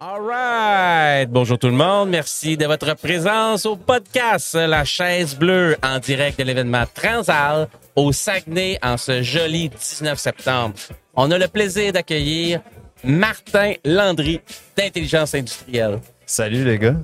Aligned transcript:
All 0.00 0.20
right. 0.22 1.28
Bonjour 1.28 1.58
tout 1.58 1.66
le 1.66 1.72
monde. 1.72 2.10
Merci 2.10 2.56
de 2.56 2.66
votre 2.66 2.94
présence 2.94 3.66
au 3.66 3.74
podcast 3.74 4.54
La 4.54 4.84
Chaise 4.84 5.34
Bleue 5.36 5.76
en 5.82 5.98
direct 5.98 6.38
de 6.38 6.44
l'événement 6.44 6.84
Transal 6.94 7.68
au 7.96 8.12
Saguenay 8.12 8.78
en 8.82 8.96
ce 8.96 9.22
joli 9.22 9.68
19 9.70 10.16
septembre. 10.16 10.74
On 11.16 11.28
a 11.32 11.38
le 11.38 11.48
plaisir 11.48 11.92
d'accueillir 11.92 12.60
Martin 13.02 13.72
Landry 13.84 14.40
d'Intelligence 14.76 15.34
Industrielle. 15.34 15.98
Salut 16.24 16.64
les 16.64 16.78
gars. 16.78 16.94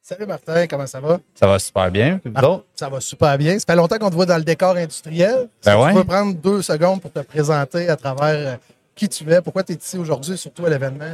Salut 0.00 0.26
Martin, 0.26 0.66
comment 0.66 0.86
ça 0.88 0.98
va? 0.98 1.20
Ça 1.34 1.46
va 1.46 1.60
super 1.60 1.92
bien. 1.92 2.20
Vous 2.24 2.32
Ah, 2.34 2.48
autres? 2.48 2.64
Ça 2.74 2.88
va 2.88 3.00
super 3.00 3.38
bien. 3.38 3.56
Ça 3.60 3.66
fait 3.68 3.76
longtemps 3.76 3.98
qu'on 3.98 4.10
te 4.10 4.16
voit 4.16 4.26
dans 4.26 4.36
le 4.36 4.42
décor 4.42 4.74
industriel. 4.76 5.48
Ben 5.64 5.78
ouais. 5.80 5.90
Tu 5.92 5.94
peux 5.98 6.04
prendre 6.04 6.34
deux 6.34 6.60
secondes 6.60 7.00
pour 7.00 7.12
te 7.12 7.20
présenter 7.20 7.88
à 7.88 7.94
travers 7.94 8.58
qui 8.96 9.08
tu 9.08 9.30
es, 9.32 9.40
pourquoi 9.40 9.62
tu 9.62 9.72
es 9.72 9.76
ici 9.76 9.96
aujourd'hui, 9.96 10.36
surtout 10.36 10.66
à 10.66 10.70
l'événement 10.70 11.04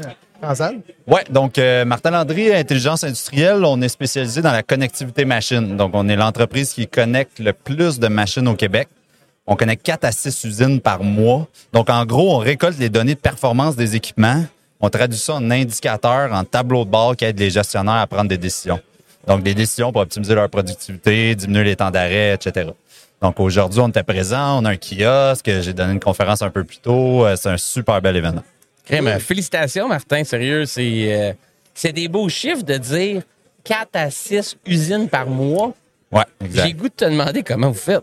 Ouais, 1.06 1.24
donc 1.30 1.58
euh, 1.58 1.84
Martin 1.84 2.10
Landry, 2.10 2.52
Intelligence 2.54 3.02
Industrielle, 3.04 3.64
on 3.64 3.80
est 3.82 3.88
spécialisé 3.88 4.40
dans 4.40 4.52
la 4.52 4.62
connectivité 4.62 5.24
machine. 5.24 5.76
Donc 5.76 5.90
on 5.94 6.08
est 6.08 6.16
l'entreprise 6.16 6.72
qui 6.72 6.86
connecte 6.86 7.38
le 7.40 7.52
plus 7.52 7.98
de 7.98 8.08
machines 8.08 8.46
au 8.46 8.54
Québec. 8.54 8.88
On 9.46 9.56
connecte 9.56 9.84
4 9.84 10.04
à 10.04 10.12
6 10.12 10.44
usines 10.44 10.80
par 10.80 11.02
mois. 11.02 11.48
Donc 11.72 11.90
en 11.90 12.04
gros, 12.04 12.34
on 12.34 12.38
récolte 12.38 12.78
les 12.78 12.88
données 12.90 13.14
de 13.14 13.20
performance 13.20 13.76
des 13.76 13.96
équipements. 13.96 14.44
On 14.80 14.90
traduit 14.90 15.18
ça 15.18 15.34
en 15.34 15.50
indicateurs, 15.50 16.32
en 16.32 16.44
tableau 16.44 16.84
de 16.84 16.90
bord 16.90 17.16
qui 17.16 17.24
aident 17.24 17.40
les 17.40 17.50
gestionnaires 17.50 17.94
à 17.94 18.06
prendre 18.06 18.28
des 18.28 18.38
décisions. 18.38 18.80
Donc 19.26 19.42
des 19.42 19.54
décisions 19.54 19.90
pour 19.90 20.02
optimiser 20.02 20.34
leur 20.34 20.48
productivité, 20.48 21.34
diminuer 21.34 21.64
les 21.64 21.76
temps 21.76 21.90
d'arrêt, 21.90 22.34
etc. 22.34 22.70
Donc 23.20 23.40
aujourd'hui, 23.40 23.80
on 23.80 23.88
était 23.88 24.04
présent, 24.04 24.60
on 24.60 24.64
a 24.64 24.70
un 24.70 24.76
kiosque, 24.76 25.50
j'ai 25.60 25.72
donné 25.72 25.94
une 25.94 26.00
conférence 26.00 26.42
un 26.42 26.50
peu 26.50 26.62
plus 26.62 26.78
tôt. 26.78 27.26
Euh, 27.26 27.34
C'est 27.36 27.48
un 27.48 27.56
super 27.56 28.00
bel 28.00 28.14
événement. 28.16 28.44
Crème, 28.88 29.18
félicitations 29.20 29.88
Martin, 29.88 30.24
sérieux, 30.24 30.64
c'est 30.64 31.12
euh, 31.14 31.32
c'est 31.74 31.92
des 31.92 32.08
beaux 32.08 32.28
chiffres 32.28 32.62
de 32.62 32.76
dire 32.76 33.22
4 33.64 33.88
à 33.94 34.10
6 34.10 34.56
usines 34.66 35.08
par 35.08 35.26
mois. 35.26 35.74
Ouais, 36.10 36.22
J'ai 36.40 36.46
exact. 36.46 36.76
goût 36.76 36.88
de 36.88 36.94
te 36.94 37.04
demander 37.04 37.42
comment 37.42 37.68
vous 37.68 37.78
faites. 37.78 38.02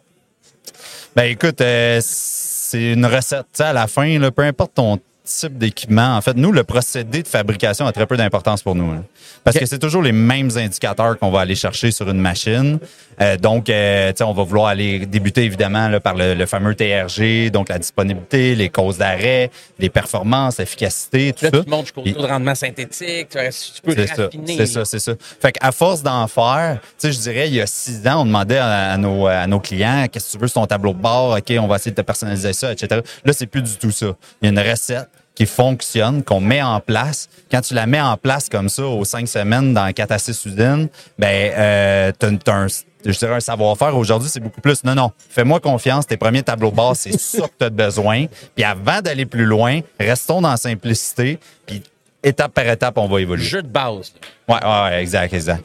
Ben 1.16 1.24
écoute, 1.24 1.60
euh, 1.62 2.00
c'est 2.04 2.94
une 2.94 3.06
recette. 3.06 3.60
À 3.60 3.74
la 3.74 3.88
fin, 3.88 4.20
là, 4.20 4.32
peu 4.32 4.44
importe 4.44 4.76
ton 4.76 5.00
type 5.26 5.58
d'équipement, 5.58 6.16
en 6.16 6.22
fait, 6.22 6.36
nous, 6.38 6.52
le 6.52 6.64
procédé 6.64 7.24
de 7.24 7.28
fabrication 7.28 7.86
a 7.88 7.92
très 7.92 8.06
peu 8.06 8.16
d'importance 8.16 8.62
pour 8.64 8.76
nous. 8.76 8.92
hein. 8.92 9.04
Parce 9.44 9.58
que 9.58 9.66
c'est 9.66 9.80
toujours 9.80 10.02
les 10.02 10.12
mêmes 10.12 10.50
indicateurs 10.56 11.20
qu'on 11.20 11.32
va 11.32 11.42
aller 11.42 11.56
chercher 11.56 11.92
sur 11.92 12.10
une 12.10 12.20
machine. 12.20 12.80
Euh, 13.22 13.38
donc, 13.38 13.70
euh, 13.70 14.12
on 14.22 14.34
va 14.34 14.44
vouloir 14.44 14.68
aller 14.68 15.06
débuter 15.06 15.44
évidemment 15.44 15.88
là, 15.88 16.00
par 16.00 16.16
le, 16.16 16.34
le 16.34 16.46
fameux 16.46 16.76
TRG, 16.76 17.50
donc 17.52 17.70
la 17.70 17.78
disponibilité, 17.80 18.56
les 18.56 18.70
causes 18.70 18.98
d'arrêt, 18.98 19.52
les 19.80 19.90
performances, 19.90 20.58
l'efficacité, 20.58 21.32
tout 21.34 21.46
Là, 21.46 21.52
ça. 21.54 21.64
tu 21.64 21.70
montes 21.70 21.86
jusqu'au 21.86 22.02
taux 22.02 22.22
de 22.22 22.28
rendement 22.28 22.56
synthétique, 22.56 23.30
tu, 23.30 23.38
tu 23.76 23.82
peux 23.84 23.94
c'est 23.96 24.08
ça, 24.08 24.24
raffiner. 24.24 24.58
c'est 24.58 24.66
ça, 24.66 24.86
c'est 24.86 25.00
ça. 25.00 25.14
Fait 25.42 25.52
qu'à 25.54 25.72
force 25.72 26.02
d'en 26.04 26.28
faire, 26.28 26.80
tu 26.82 26.88
sais, 27.08 27.12
je 27.14 27.20
dirais, 27.20 27.48
il 27.48 27.54
y 27.56 27.62
a 27.62 27.68
six 27.68 28.06
ans, 28.08 28.22
on 28.22 28.26
demandait 28.26 28.58
à, 28.58 28.92
à 28.94 28.98
nos, 28.98 29.28
à 29.28 29.48
nos 29.48 29.60
clients, 29.60 30.08
qu'est-ce 30.12 30.28
que 30.28 30.32
tu 30.34 30.38
veux 30.42 30.48
sur 30.48 30.62
ton 30.62 30.68
tableau 30.68 30.94
de 30.94 31.00
bord? 31.00 31.38
OK, 31.38 31.54
on 31.60 31.68
va 31.68 31.76
essayer 31.78 31.92
de 31.92 31.96
te 31.96 32.02
personnaliser 32.02 32.54
ça, 32.54 32.72
etc. 32.72 33.02
Là, 33.24 33.34
c'est 33.34 33.48
plus 33.48 33.62
du 33.62 33.76
tout 33.78 33.92
ça. 33.92 34.08
Il 34.42 34.46
y 34.46 34.48
a 34.48 34.52
une 34.62 34.70
recette 34.70 35.08
qui 35.36 35.46
fonctionne, 35.46 36.24
qu'on 36.24 36.40
met 36.40 36.62
en 36.62 36.80
place. 36.80 37.28
Quand 37.52 37.62
tu 37.62 37.74
la 37.74 37.86
mets 37.86 38.02
en 38.02 38.16
place 38.18 38.48
comme 38.50 38.70
ça, 38.70 38.84
aux 38.86 39.04
cinq 39.06 39.28
semaines, 39.28 39.74
dans 39.74 39.92
quatre 39.94 40.12
à 40.12 40.18
six 40.18 40.46
usines, 40.46 40.88
ben, 41.20 41.52
euh, 41.58 42.12
t'as, 42.18 42.32
t'as 42.38 42.54
un, 42.54 42.68
je 42.68 43.12
dirais 43.12 43.36
un 43.36 43.40
savoir-faire. 43.42 43.96
Aujourd'hui, 43.96 44.30
c'est 44.30 44.40
beaucoup 44.40 44.62
plus. 44.62 44.84
Non, 44.84 44.96
non, 44.96 45.12
fais-moi 45.30 45.60
confiance. 45.60 46.08
Tes 46.08 46.18
premiers 46.18 46.42
tableaux 46.44 46.72
de 46.72 46.76
bord, 46.76 46.96
c'est 46.96 47.20
ça 47.20 47.42
que 47.44 47.54
tu 47.60 47.66
as 47.66 47.70
besoin. 47.70 48.26
Puis 48.56 48.64
avant 48.64 49.02
d'aller 49.02 49.26
plus 49.26 49.46
loin, 49.46 49.82
restons 50.00 50.42
dans 50.42 50.52
la 50.52 50.58
simplicité. 50.58 51.38
Puis 51.66 51.84
étape 52.24 52.54
par 52.54 52.68
étape, 52.68 52.98
on 52.98 53.08
va 53.08 53.22
évoluer. 53.22 53.44
Jeu 53.44 53.62
de 53.62 53.68
base. 53.68 54.14
là. 54.48 54.56
Ouais, 54.56 54.64
ouais, 54.64 54.96
ouais, 54.96 55.02
exact, 55.04 55.34
exact. 55.34 55.64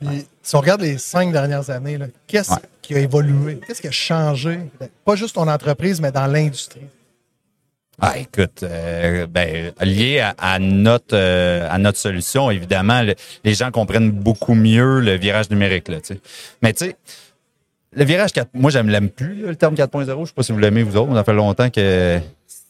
Puis, 0.00 0.26
si 0.42 0.56
on 0.56 0.60
regarde 0.60 0.80
les 0.80 0.98
cinq 0.98 1.32
dernières 1.32 1.70
années, 1.70 1.96
qu'est-ce 2.26 2.50
Ouais. 2.50 2.58
qui 2.82 2.94
a 2.94 2.98
évolué? 2.98 3.60
Qu'est-ce 3.64 3.80
qui 3.80 3.86
a 3.86 3.92
changé? 3.92 4.58
Pas 5.04 5.14
juste 5.14 5.36
ton 5.36 5.46
entreprise, 5.48 6.00
mais 6.00 6.10
dans 6.10 6.26
l'industrie. 6.26 6.82
Ah, 8.00 8.14
écoute, 8.18 8.62
euh, 8.62 9.26
ben, 9.26 9.72
lié 9.80 10.18
à, 10.20 10.34
à 10.38 10.58
notre 10.58 11.14
euh, 11.14 11.68
à 11.70 11.78
notre 11.78 11.98
solution, 11.98 12.50
évidemment, 12.50 13.02
le- 13.02 13.14
les 13.44 13.54
gens 13.54 13.70
comprennent 13.70 14.10
beaucoup 14.10 14.54
mieux 14.54 14.98
le 15.00 15.14
virage 15.16 15.50
numérique. 15.50 15.88
Là. 15.88 15.98
Mais 16.62 16.72
tu 16.72 16.86
sais, 16.86 16.96
le 17.94 18.04
virage 18.04 18.32
4, 18.32 18.48
moi, 18.54 18.70
j'aime 18.70 18.88
l'aime 18.88 19.10
plus, 19.10 19.46
le 19.46 19.54
terme 19.56 19.74
4.0. 19.74 20.20
Je 20.22 20.28
sais 20.28 20.32
pas 20.34 20.42
si 20.42 20.52
vous 20.52 20.58
l'aimez, 20.58 20.82
vous 20.82 20.96
autres. 20.96 21.14
Ça 21.14 21.22
fait 21.24 21.34
longtemps 21.34 21.68
que 21.70 22.18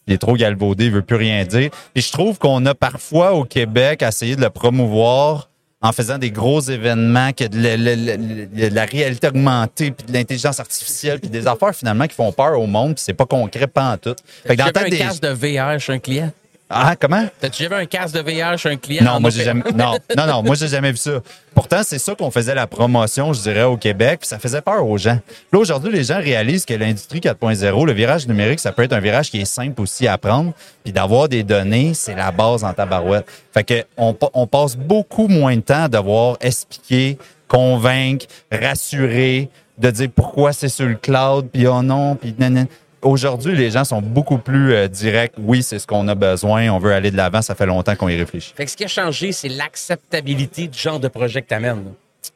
il 0.09 0.15
est 0.15 0.19
trop 0.19 0.35
galvaudé, 0.35 0.87
il 0.87 0.91
veut 0.91 1.03
plus 1.03 1.15
rien 1.17 1.45
dire. 1.45 1.71
Puis 1.95 2.03
je 2.03 2.11
trouve 2.13 2.39
qu'on 2.39 2.67
a 2.67 2.75
parfois 2.75 3.33
au 3.35 3.45
Québec 3.45 4.03
essayé 4.03 4.35
de 4.35 4.41
le 4.41 4.51
promouvoir 4.51 5.49
en 5.83 5.93
faisant 5.93 6.17
des 6.19 6.31
gros 6.31 6.61
événements, 6.61 7.33
que 7.33 7.45
de 7.45 7.59
la, 7.61 7.77
la- 7.77 7.97
la- 7.97 8.17
la- 8.17 8.69
la 8.71 8.85
réalité 8.85 9.27
augmentée, 9.29 9.91
puis 9.91 10.07
de 10.07 10.13
l'intelligence 10.13 10.61
artificielle, 10.61 11.19
puis 11.21 11.29
des 11.29 11.47
affaires 11.47 11.75
finalement 11.75 12.07
qui 12.07 12.15
font 12.15 12.31
peur 12.33 12.59
au 12.59 12.67
monde, 12.67 12.95
puis 12.95 13.03
c'est 13.05 13.15
pas 13.15 13.27
concret 13.27 13.67
pas 13.67 13.93
en 13.93 13.97
tout. 13.97 14.15
Fait 14.47 14.57
que 14.57 14.63
dans 14.63 14.67
un 14.81 14.89
des- 14.89 14.99
casque 14.99 15.23
de 15.23 15.29
VR 15.31 15.79
chez 15.81 15.93
un 15.93 15.99
client. 15.99 16.31
Ah, 16.75 16.97
comment? 16.99 17.27
T'as-tu 17.39 17.65
jamais 17.65 17.77
un 17.77 17.87
casque 17.87 18.15
de 18.15 18.21
VR 18.21 18.57
chez 18.57 18.71
un 18.71 18.77
client? 18.77 19.05
Non, 19.05 19.21
moi, 19.21 19.29
j'ai 19.29 19.45
jamais, 19.45 19.63
non, 19.75 19.95
non, 20.17 20.27
non, 20.27 20.43
moi, 20.43 20.55
j'ai 20.55 20.69
jamais 20.69 20.91
vu 20.91 20.97
ça. 20.97 21.21
Pourtant, 21.55 21.83
c'est 21.85 21.99
ça 21.99 22.15
qu'on 22.15 22.31
faisait 22.31 22.55
la 22.55 22.67
promotion, 22.67 23.35
je 23.35 23.43
dirais, 23.43 23.65
au 23.65 23.77
Québec, 23.77 24.21
puis 24.21 24.29
ça 24.29 24.39
faisait 24.39 24.63
peur 24.63 24.87
aux 24.87 24.97
gens. 24.97 25.19
Là, 25.53 25.59
aujourd'hui, 25.59 25.93
les 25.93 26.05
gens 26.05 26.17
réalisent 26.19 26.65
que 26.65 26.73
l'industrie 26.73 27.21
4.0, 27.21 27.87
le 27.87 27.93
virage 27.93 28.27
numérique, 28.27 28.59
ça 28.59 28.73
peut 28.73 28.83
être 28.83 28.95
un 28.95 29.01
virage 29.01 29.31
qui 29.31 29.41
est 29.41 29.45
simple 29.45 29.83
aussi 29.83 30.09
à 30.09 30.17
prendre, 30.17 30.53
puis 30.83 30.95
d'avoir 30.95 31.29
des 31.29 31.43
données, 31.43 31.93
c'est 31.93 32.15
la 32.15 32.33
base 32.33 32.65
en 32.65 32.73
tabarouette. 32.73 33.27
Fait 33.53 33.65
que 33.65 33.85
on 33.97 34.47
passe 34.47 34.75
beaucoup 34.75 35.29
moins 35.29 35.57
de 35.57 35.61
temps 35.61 35.85
à 35.85 35.89
devoir 35.89 36.39
expliquer, 36.41 37.19
convaincre, 37.49 38.25
rassurer, 38.51 39.51
de 39.79 39.91
dire 39.91 40.09
pourquoi 40.15 40.53
c'est 40.53 40.69
sur 40.69 40.87
le 40.87 40.95
cloud, 40.95 41.49
puis 41.53 41.67
oh 41.67 41.83
non, 41.83 42.15
puis 42.15 42.35
nanana. 42.39 42.67
Aujourd'hui, 43.03 43.57
les 43.57 43.73
gens 43.73 43.85
sont 43.85 44.01
beaucoup 44.01 44.39
plus 44.39 44.73
euh, 44.73 44.87
directs. 44.87 45.33
Oui, 45.37 45.65
c'est 45.65 45.81
ce 45.81 45.87
qu'on 45.89 46.07
a 46.07 46.15
besoin. 46.15 46.69
On 46.71 46.79
veut 46.79 46.93
aller 46.93 47.11
de 47.11 47.17
l'avant. 47.17 47.43
Ça 47.43 47.57
fait 47.57 47.67
longtemps 47.67 47.97
qu'on 47.97 48.09
y 48.09 48.17
réfléchit. 48.17 48.53
Fait 48.57 48.65
que 48.65 48.71
ce 48.71 48.77
qui 48.77 48.85
a 48.85 48.89
changé, 48.89 49.33
c'est 49.33 49.49
l'acceptabilité 49.49 50.69
du 50.69 50.79
genre 50.79 51.01
de 51.01 51.09
projet 51.09 51.43
que 51.43 51.49
tu 51.49 51.55
amènes. 51.55 51.83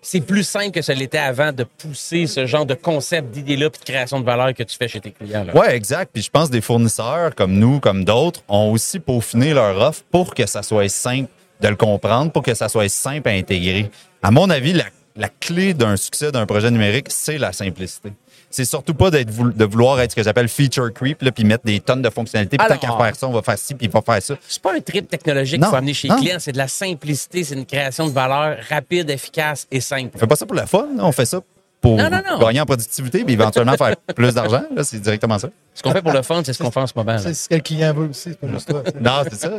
C'est 0.03 0.21
plus 0.21 0.43
simple 0.43 0.73
que 0.73 0.83
ce 0.83 0.91
l'était 0.91 1.19
avant 1.19 1.53
de 1.53 1.63
pousser 1.63 2.27
ce 2.27 2.47
genre 2.47 2.67
de 2.67 2.75
concept, 2.75 3.31
d'idée-là, 3.31 3.71
puis 3.71 3.79
de 3.79 3.85
création 3.85 4.19
de 4.19 4.25
valeur 4.25 4.53
que 4.53 4.65
tu 4.65 4.77
fais 4.77 4.89
chez 4.89 5.01
tes 5.01 5.13
clients. 5.13 5.47
Ouais, 5.55 5.77
exact. 5.77 6.11
Puis 6.13 6.25
je 6.25 6.31
pense 6.31 6.49
que 6.49 6.53
des 6.53 6.61
fournisseurs 6.61 7.35
comme 7.37 7.53
nous, 7.53 7.79
comme 7.79 8.05
d'autres, 8.05 8.43
ont 8.49 8.73
aussi 8.73 8.99
peaufiné 8.99 9.55
leur 9.55 9.81
offre 9.81 10.03
pour 10.11 10.35
que 10.35 10.47
ça 10.47 10.65
soit 10.65 10.89
simple 10.89 11.29
de 11.61 11.69
le 11.69 11.77
comprendre, 11.77 12.33
pour 12.33 12.43
que 12.43 12.55
ça 12.55 12.69
soit 12.69 12.89
simple 12.89 13.29
à 13.29 13.33
intégrer. 13.33 13.89
À 14.23 14.33
mon 14.33 14.51
avis, 14.51 14.73
la, 14.73 14.87
la 15.15 15.29
clé 15.29 15.73
d'un 15.73 15.97
succès 15.97 16.33
d'un 16.33 16.47
projet 16.47 16.71
numérique, 16.73 17.07
c'est 17.09 17.39
la 17.39 17.53
simplicité. 17.53 18.11
C'est 18.51 18.65
surtout 18.65 18.95
pas 18.95 19.11
vou- 19.27 19.51
de 19.53 19.65
vouloir 19.65 20.01
être 20.01 20.13
ce 20.13 20.17
que 20.17 20.23
j'appelle 20.23 20.49
feature 20.49 20.93
creep, 20.93 21.21
là, 21.23 21.31
puis 21.33 21.45
mettre 21.45 21.65
des 21.65 21.81
tonnes 21.81 22.01
de 22.03 22.09
fonctionnalités. 22.11 22.57
Puis 22.57 22.67
tant 22.69 22.79
qu'à 22.79 22.97
faire 22.97 23.15
ça, 23.17 23.29
on 23.29 23.33
va 23.33 23.43
faire 23.43 23.59
ci, 23.59 23.75
puis 23.75 23.87
il 23.87 23.93
va 23.93 24.01
faire 24.01 24.23
ça. 24.23 24.35
C'est 24.49 24.63
pas 24.63 24.75
un 24.75 24.81
trip 24.81 25.09
technologique 25.09 25.61
qu'il 25.61 25.69
faut 25.69 25.75
amener 25.77 25.95
chez 25.95 26.09
les 26.09 26.15
clients, 26.17 26.37
c'est 26.39 26.53
de 26.53 26.59
la 26.59 26.69
simplicité, 26.69 27.45
c'est 27.45 27.55
une 27.55 27.67
création 27.67 28.07
de 28.07 28.13
valeur 28.13 28.57
rapide, 28.71 29.11
efficace 29.11 29.67
et 29.71 29.81
simple. 29.81 30.13
On 30.15 30.19
fait 30.19 30.27
pas 30.27 30.37
ça 30.37 30.47
pour 30.47 30.57
la 30.57 30.67
fun, 30.67 30.87
là. 30.97 31.05
on 31.05 31.13
fait 31.13 31.27
ça 31.27 31.41
pour 31.81 31.97
Non, 31.99 32.09
non, 32.09 32.23
non. 32.27 32.39
gagner 32.39 32.61
en 32.61 32.67
productivité, 32.67 33.25
puis 33.25 33.35
éventuellement 33.35 33.77
faire 33.77 33.95
plus 34.17 34.33
d'argent. 34.35 34.63
Là, 34.75 34.83
C'est 34.85 35.01
directement 35.01 35.39
ça. 35.39 35.51
Ce 35.75 35.83
qu'on 35.83 35.93
fait 35.93 36.01
pour 36.03 36.13
le 36.13 36.23
fun, 36.23 36.43
c'est 36.45 36.53
ce 36.55 36.63
qu'on 36.63 36.71
fait 36.71 36.81
en 36.81 36.87
ce 36.87 36.95
moment. 36.97 37.19
C'est 37.19 37.35
ce 37.35 37.49
que 37.49 37.55
le 37.57 37.61
client 37.61 37.93
veut 37.93 38.09
aussi, 38.09 38.31
c'est 38.31 38.41
pas 38.41 38.49
juste 38.49 38.69
toi. 38.69 38.83
Non, 39.01 39.23
c'est 39.25 39.35
ça. 39.37 39.51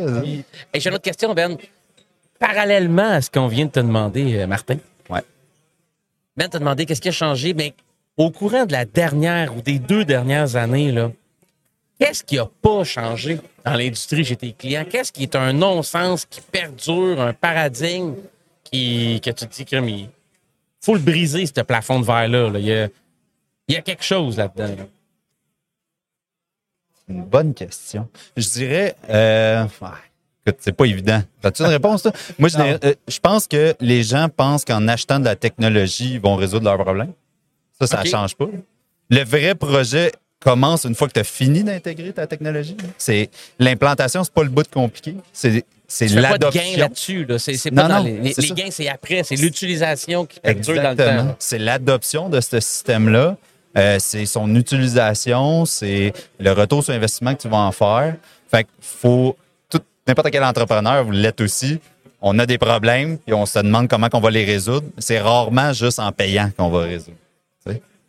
Et 0.73 0.79
j'ai 0.79 0.89
une 0.89 0.95
autre 0.95 1.03
question, 1.03 1.33
Ben. 1.33 1.55
Parallèlement 2.39 3.09
à 3.13 3.21
ce 3.21 3.29
qu'on 3.31 3.47
vient 3.47 3.65
de 3.65 3.71
te 3.71 3.79
demander, 3.79 4.37
euh, 4.39 4.47
Martin, 4.47 4.77
Ouais. 5.09 5.21
Ben 6.35 6.47
t'a 6.49 6.59
demandé 6.59 6.85
qu'est-ce 6.85 7.01
qui 7.01 7.09
a 7.09 7.11
changé. 7.11 7.53
Mais 7.55 7.73
au 8.17 8.31
courant 8.31 8.65
de 8.65 8.71
la 8.71 8.85
dernière 8.85 9.55
ou 9.55 9.61
des 9.61 9.79
deux 9.79 10.03
dernières 10.03 10.55
années, 10.55 10.91
là, 10.91 11.11
qu'est-ce 11.99 12.23
qui 12.23 12.39
a 12.39 12.47
pas 12.61 12.83
changé 12.83 13.39
dans 13.63 13.73
l'industrie 13.75 14.25
chez 14.25 14.35
tes 14.35 14.53
clients? 14.53 14.85
Qu'est-ce 14.89 15.11
qui 15.11 15.23
est 15.23 15.35
un 15.35 15.53
non-sens 15.53 16.25
qui 16.25 16.41
perdure, 16.41 17.21
un 17.21 17.33
paradigme 17.33 18.15
qui, 18.63 19.21
que 19.23 19.29
tu 19.29 19.47
te 19.47 19.53
dis 19.53 19.65
que 19.65 19.75
il 19.77 20.09
faut 20.81 20.95
le 20.95 21.01
briser, 21.01 21.45
ce 21.45 21.61
plafond 21.61 21.99
de 21.99 22.05
verre-là. 22.05 22.49
là. 22.49 22.59
Il, 22.59 22.65
y 22.65 22.73
a, 22.73 22.87
il 23.67 23.75
y 23.75 23.77
a 23.77 23.81
quelque 23.81 24.03
chose 24.03 24.37
là-dedans. 24.37 24.75
là. 24.77 24.85
Une 27.09 27.23
bonne 27.23 27.53
question. 27.53 28.07
Je 28.35 28.47
dirais, 28.49 28.95
euh, 29.09 29.63
ouais, 29.81 29.87
écoute, 30.45 30.59
c'est 30.61 30.73
pas 30.73 30.85
évident. 30.85 31.21
As-tu 31.43 31.61
une 31.63 31.69
réponse, 31.69 32.03
toi? 32.03 32.11
Moi, 32.37 32.49
je, 32.49 32.57
euh, 32.57 32.93
je 33.07 33.19
pense 33.19 33.47
que 33.47 33.75
les 33.79 34.03
gens 34.03 34.27
pensent 34.29 34.65
qu'en 34.65 34.87
achetant 34.87 35.19
de 35.19 35.25
la 35.25 35.35
technologie, 35.35 36.13
ils 36.13 36.19
vont 36.19 36.35
résoudre 36.35 36.65
leurs 36.65 36.77
problèmes. 36.77 37.13
Ça, 37.79 37.87
ça 37.87 38.01
Ok. 38.01 38.07
change 38.07 38.35
pas. 38.35 38.45
Le 39.09 39.23
vrai 39.23 39.55
projet 39.55 40.11
commence 40.39 40.85
une 40.85 40.95
fois 40.95 41.07
que 41.07 41.13
tu 41.13 41.19
as 41.19 41.23
fini 41.23 41.63
d'intégrer 41.63 42.13
ta 42.13 42.27
technologie. 42.27 42.77
C'est 42.97 43.29
l'implantation, 43.59 44.23
c'est 44.23 44.33
pas 44.33 44.43
le 44.43 44.49
bout 44.49 44.69
compliqué. 44.69 45.15
C'est 45.33 45.65
c'est 45.89 46.09
fais 46.09 46.21
pas 46.21 46.37
de 46.37 46.49
gain 46.49 46.49
l'adoption. 46.49 46.77
là-dessus. 46.79 47.25
Là. 47.25 47.39
C'est, 47.39 47.53
c'est 47.55 47.71
pas 47.71 47.83
Non, 47.83 47.87
dans 47.89 48.03
non, 48.03 48.21
les, 48.21 48.33
gains, 48.51 48.71
c'est 48.71 48.89
après. 48.89 49.23
C'est 49.23 49.35
l'utilisation 49.37 50.25
qui 50.25 50.39
perdure 50.41 50.81
dans 50.81 50.89
le 50.91 50.95
temps. 50.97 51.35
C'est 51.39 51.59
l'adoption 51.59 52.27
de 52.29 52.41
ce 52.41 52.59
système-là. 52.59 53.37
Euh, 53.77 53.97
c'est 53.99 54.25
son 54.25 54.53
utilisation, 54.55 55.65
c'est 55.65 56.11
le 56.39 56.51
retour 56.51 56.83
sur 56.83 56.93
investissement 56.93 57.35
que 57.35 57.41
tu 57.41 57.47
vas 57.47 57.57
en 57.57 57.71
faire. 57.71 58.15
Fait 58.49 58.63
qu'il 58.63 58.71
faut, 58.81 59.37
tout, 59.69 59.79
n'importe 60.07 60.31
quel 60.31 60.43
entrepreneur, 60.43 61.03
vous 61.05 61.11
l'êtes 61.11 61.39
aussi, 61.41 61.79
on 62.21 62.39
a 62.39 62.45
des 62.47 62.57
problèmes, 62.57 63.17
puis 63.19 63.33
on 63.35 63.45
se 63.45 63.59
demande 63.59 63.87
comment 63.87 64.07
on 64.13 64.19
va 64.19 64.31
les 64.31 64.45
résoudre. 64.45 64.87
C'est 64.97 65.19
rarement 65.19 65.73
juste 65.73 65.99
en 65.99 66.11
payant 66.11 66.49
qu'on 66.57 66.69
va 66.69 66.81
résoudre. 66.83 67.17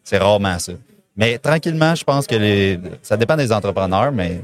C'est 0.08 0.18
rarement 0.18 0.58
ça. 0.58 0.72
Mais 1.16 1.36
tranquillement, 1.38 1.94
je 1.94 2.02
pense 2.04 2.26
que 2.26 2.34
les, 2.36 2.78
ça 3.02 3.16
dépend 3.18 3.36
des 3.36 3.52
entrepreneurs, 3.52 4.10
mais 4.10 4.40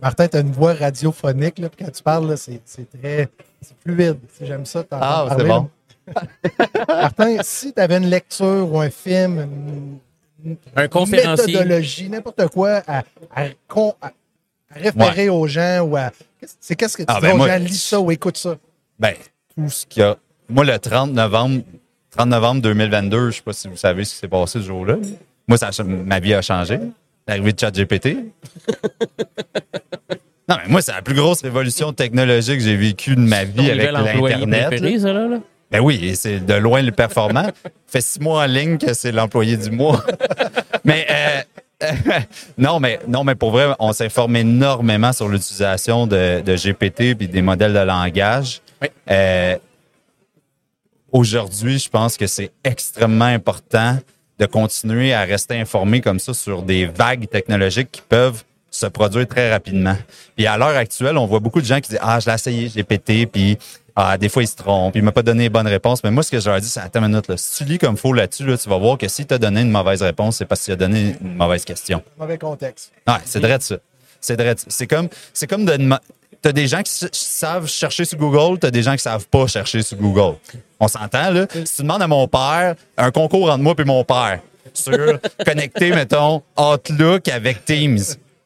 Martin, 0.00 0.28
tu 0.28 0.36
as 0.36 0.40
une 0.40 0.52
voix 0.52 0.74
radiophonique, 0.74 1.58
là, 1.58 1.68
puis 1.68 1.84
quand 1.84 1.90
tu 1.90 2.02
parles, 2.02 2.28
là, 2.28 2.36
c'est 2.36 2.60
c'est 2.64 2.88
très 2.88 3.28
c'est 3.60 3.74
fluide. 3.82 4.18
Si 4.38 4.46
J'aime 4.46 4.64
ça. 4.64 4.84
Ah, 4.92 5.26
c'est 5.36 5.44
bon. 5.44 5.68
Martin, 6.88 7.36
si 7.42 7.72
tu 7.72 7.80
avais 7.80 7.96
une 7.96 8.06
lecture 8.08 8.68
ou 8.72 8.80
un 8.80 8.90
film, 8.90 9.98
une, 10.44 10.56
Un 10.76 10.82
une 10.84 10.88
conférencier. 10.88 11.46
méthodologie, 11.54 12.08
n'importe 12.08 12.46
quoi 12.48 12.82
à, 12.86 13.02
à 13.34 13.46
con- 13.66 13.94
à- 14.00 14.08
à 14.08 14.78
référer 14.78 15.28
aux 15.28 15.46
gens 15.48 15.80
ou 15.80 15.96
à. 15.96 16.10
C'est 16.60 16.76
qu'est-ce 16.76 16.96
que 16.96 17.02
tu 17.02 17.06
Ah, 17.08 17.16
dis 17.16 17.22
ben 17.26 17.32
aux 17.34 17.36
moi- 17.38 17.48
gens, 17.48 17.58
lis 17.58 17.82
ça 17.82 18.00
ou 18.00 18.10
écoute 18.12 18.36
ça. 18.36 18.56
ben, 18.98 19.14
tout 19.56 19.68
ce 19.68 19.86
qu'il 19.86 20.02
y 20.02 20.04
a. 20.04 20.16
Moi, 20.48 20.64
le 20.64 20.78
30 20.78 21.12
novembre, 21.12 21.62
30 22.16 22.28
novembre 22.28 22.62
2022, 22.62 23.30
je 23.30 23.36
sais 23.36 23.42
pas 23.42 23.52
si 23.52 23.68
vous 23.68 23.76
savez 23.76 24.04
ce 24.04 24.12
qui 24.12 24.18
s'est 24.18 24.28
passé 24.28 24.60
ce 24.60 24.64
jour-là. 24.66 24.96
Moi, 25.48 25.56
ça, 25.56 25.70
ma 25.84 26.20
vie 26.20 26.34
a 26.34 26.42
changé. 26.42 26.78
L'arrivée 27.26 27.52
de 27.54 27.60
ChatGPT. 27.60 28.16
non, 30.48 30.56
mais 30.62 30.68
moi, 30.68 30.82
c'est 30.82 30.92
la 30.92 31.00
plus 31.00 31.14
grosse 31.14 31.40
révolution 31.42 31.92
technologique 31.92 32.58
que 32.58 32.64
j'ai 32.64 32.76
vécue 32.76 33.14
de 33.14 33.20
ma 33.20 33.44
vie 33.44 33.70
avec 33.70 33.92
l'Internet. 33.92 34.82
Ben 35.70 35.80
oui, 35.80 36.14
c'est 36.14 36.44
de 36.44 36.54
loin 36.54 36.82
le 36.82 36.92
performant. 36.92 37.48
fait 37.86 38.02
six 38.02 38.20
mois 38.20 38.42
en 38.42 38.46
ligne 38.46 38.76
que 38.76 38.92
c'est 38.92 39.12
l'employé 39.12 39.56
du 39.56 39.70
mois. 39.70 40.04
mais 40.84 41.06
euh, 41.10 41.40
non, 42.58 42.78
mais 42.78 42.98
non, 43.08 43.24
mais 43.24 43.36
pour 43.36 43.52
vrai, 43.52 43.68
on 43.78 43.94
s'informe 43.94 44.36
énormément 44.36 45.14
sur 45.14 45.28
l'utilisation 45.28 46.06
de, 46.06 46.42
de 46.42 46.56
GPT 46.56 47.16
puis 47.16 47.28
des 47.28 47.40
modèles 47.40 47.72
de 47.72 47.78
langage. 47.78 48.60
Oui. 48.82 48.88
Euh, 49.10 49.56
Aujourd'hui, 51.12 51.78
je 51.78 51.90
pense 51.90 52.16
que 52.16 52.26
c'est 52.26 52.52
extrêmement 52.64 53.26
important 53.26 53.98
de 54.38 54.46
continuer 54.46 55.12
à 55.12 55.24
rester 55.24 55.60
informé 55.60 56.00
comme 56.00 56.18
ça 56.18 56.32
sur 56.32 56.62
des 56.62 56.86
vagues 56.86 57.28
technologiques 57.28 57.90
qui 57.92 58.00
peuvent 58.00 58.42
se 58.70 58.86
produire 58.86 59.28
très 59.28 59.52
rapidement. 59.52 59.96
Puis 60.34 60.46
à 60.46 60.56
l'heure 60.56 60.68
actuelle, 60.74 61.18
on 61.18 61.26
voit 61.26 61.40
beaucoup 61.40 61.60
de 61.60 61.66
gens 61.66 61.80
qui 61.80 61.90
disent 61.90 61.98
Ah, 62.00 62.18
je 62.18 62.30
l'ai 62.30 62.34
essayé, 62.34 62.70
j'ai 62.74 62.82
pété, 62.82 63.26
puis 63.26 63.58
ah, 63.94 64.16
des 64.16 64.30
fois, 64.30 64.42
ils 64.42 64.48
se 64.48 64.56
trompent, 64.56 64.96
il 64.96 65.02
m'a 65.02 65.12
pas 65.12 65.22
donné 65.22 65.42
les 65.42 65.48
bonnes 65.50 65.66
réponses. 65.66 66.02
Mais 66.02 66.10
moi, 66.10 66.22
ce 66.22 66.30
que 66.30 66.40
je 66.40 66.48
leur 66.48 66.58
dis, 66.58 66.68
c'est 66.68 66.80
attends 66.80 67.00
une 67.00 67.08
minute, 67.08 67.28
là, 67.28 67.36
si 67.36 67.62
tu 67.62 67.70
lis 67.70 67.76
comme 67.76 67.98
faux 67.98 68.14
là-dessus, 68.14 68.46
là, 68.46 68.56
tu 68.56 68.70
vas 68.70 68.78
voir 68.78 68.96
que 68.96 69.06
s'il 69.06 69.26
t'a 69.26 69.36
donné 69.36 69.60
une 69.60 69.70
mauvaise 69.70 70.02
réponse, 70.02 70.38
c'est 70.38 70.46
parce 70.46 70.62
qu'il 70.62 70.72
a 70.72 70.76
donné 70.76 71.16
une 71.20 71.34
mauvaise 71.34 71.66
question. 71.66 72.02
Mauvais 72.18 72.38
contexte. 72.38 72.90
Ouais, 73.06 73.16
c'est 73.26 73.40
vrai 73.40 73.58
de 73.58 73.62
ça. 73.62 73.76
C'est 74.18 74.40
vrai 74.40 74.54
de 74.54 74.60
ça. 74.60 74.66
C'est 74.70 74.86
comme, 74.86 75.10
c'est 75.34 75.46
comme 75.46 75.66
de 75.66 75.76
dema- 76.42 76.48
T'as 76.50 76.52
des 76.52 76.66
gens 76.66 76.82
qui 76.82 76.92
savent 77.12 77.68
chercher 77.68 78.04
sur 78.04 78.18
Google, 78.18 78.58
t'as 78.58 78.70
des 78.70 78.82
gens 78.82 78.92
qui 78.92 79.02
savent 79.02 79.26
pas 79.28 79.46
chercher 79.46 79.82
sur 79.82 79.96
Google. 79.96 80.36
On 80.80 80.88
s'entend, 80.88 81.30
là? 81.30 81.46
Si 81.64 81.76
tu 81.76 81.82
demandes 81.82 82.02
à 82.02 82.08
mon 82.08 82.26
père, 82.26 82.74
un 82.96 83.10
concours 83.10 83.50
entre 83.50 83.62
moi 83.62 83.74
et 83.78 83.84
mon 83.84 84.04
père, 84.04 84.40
sur 84.74 84.92
connecter, 85.46 85.90
mettons, 85.92 86.42
Outlook 86.58 87.28
avec 87.28 87.64
Teams, 87.64 87.98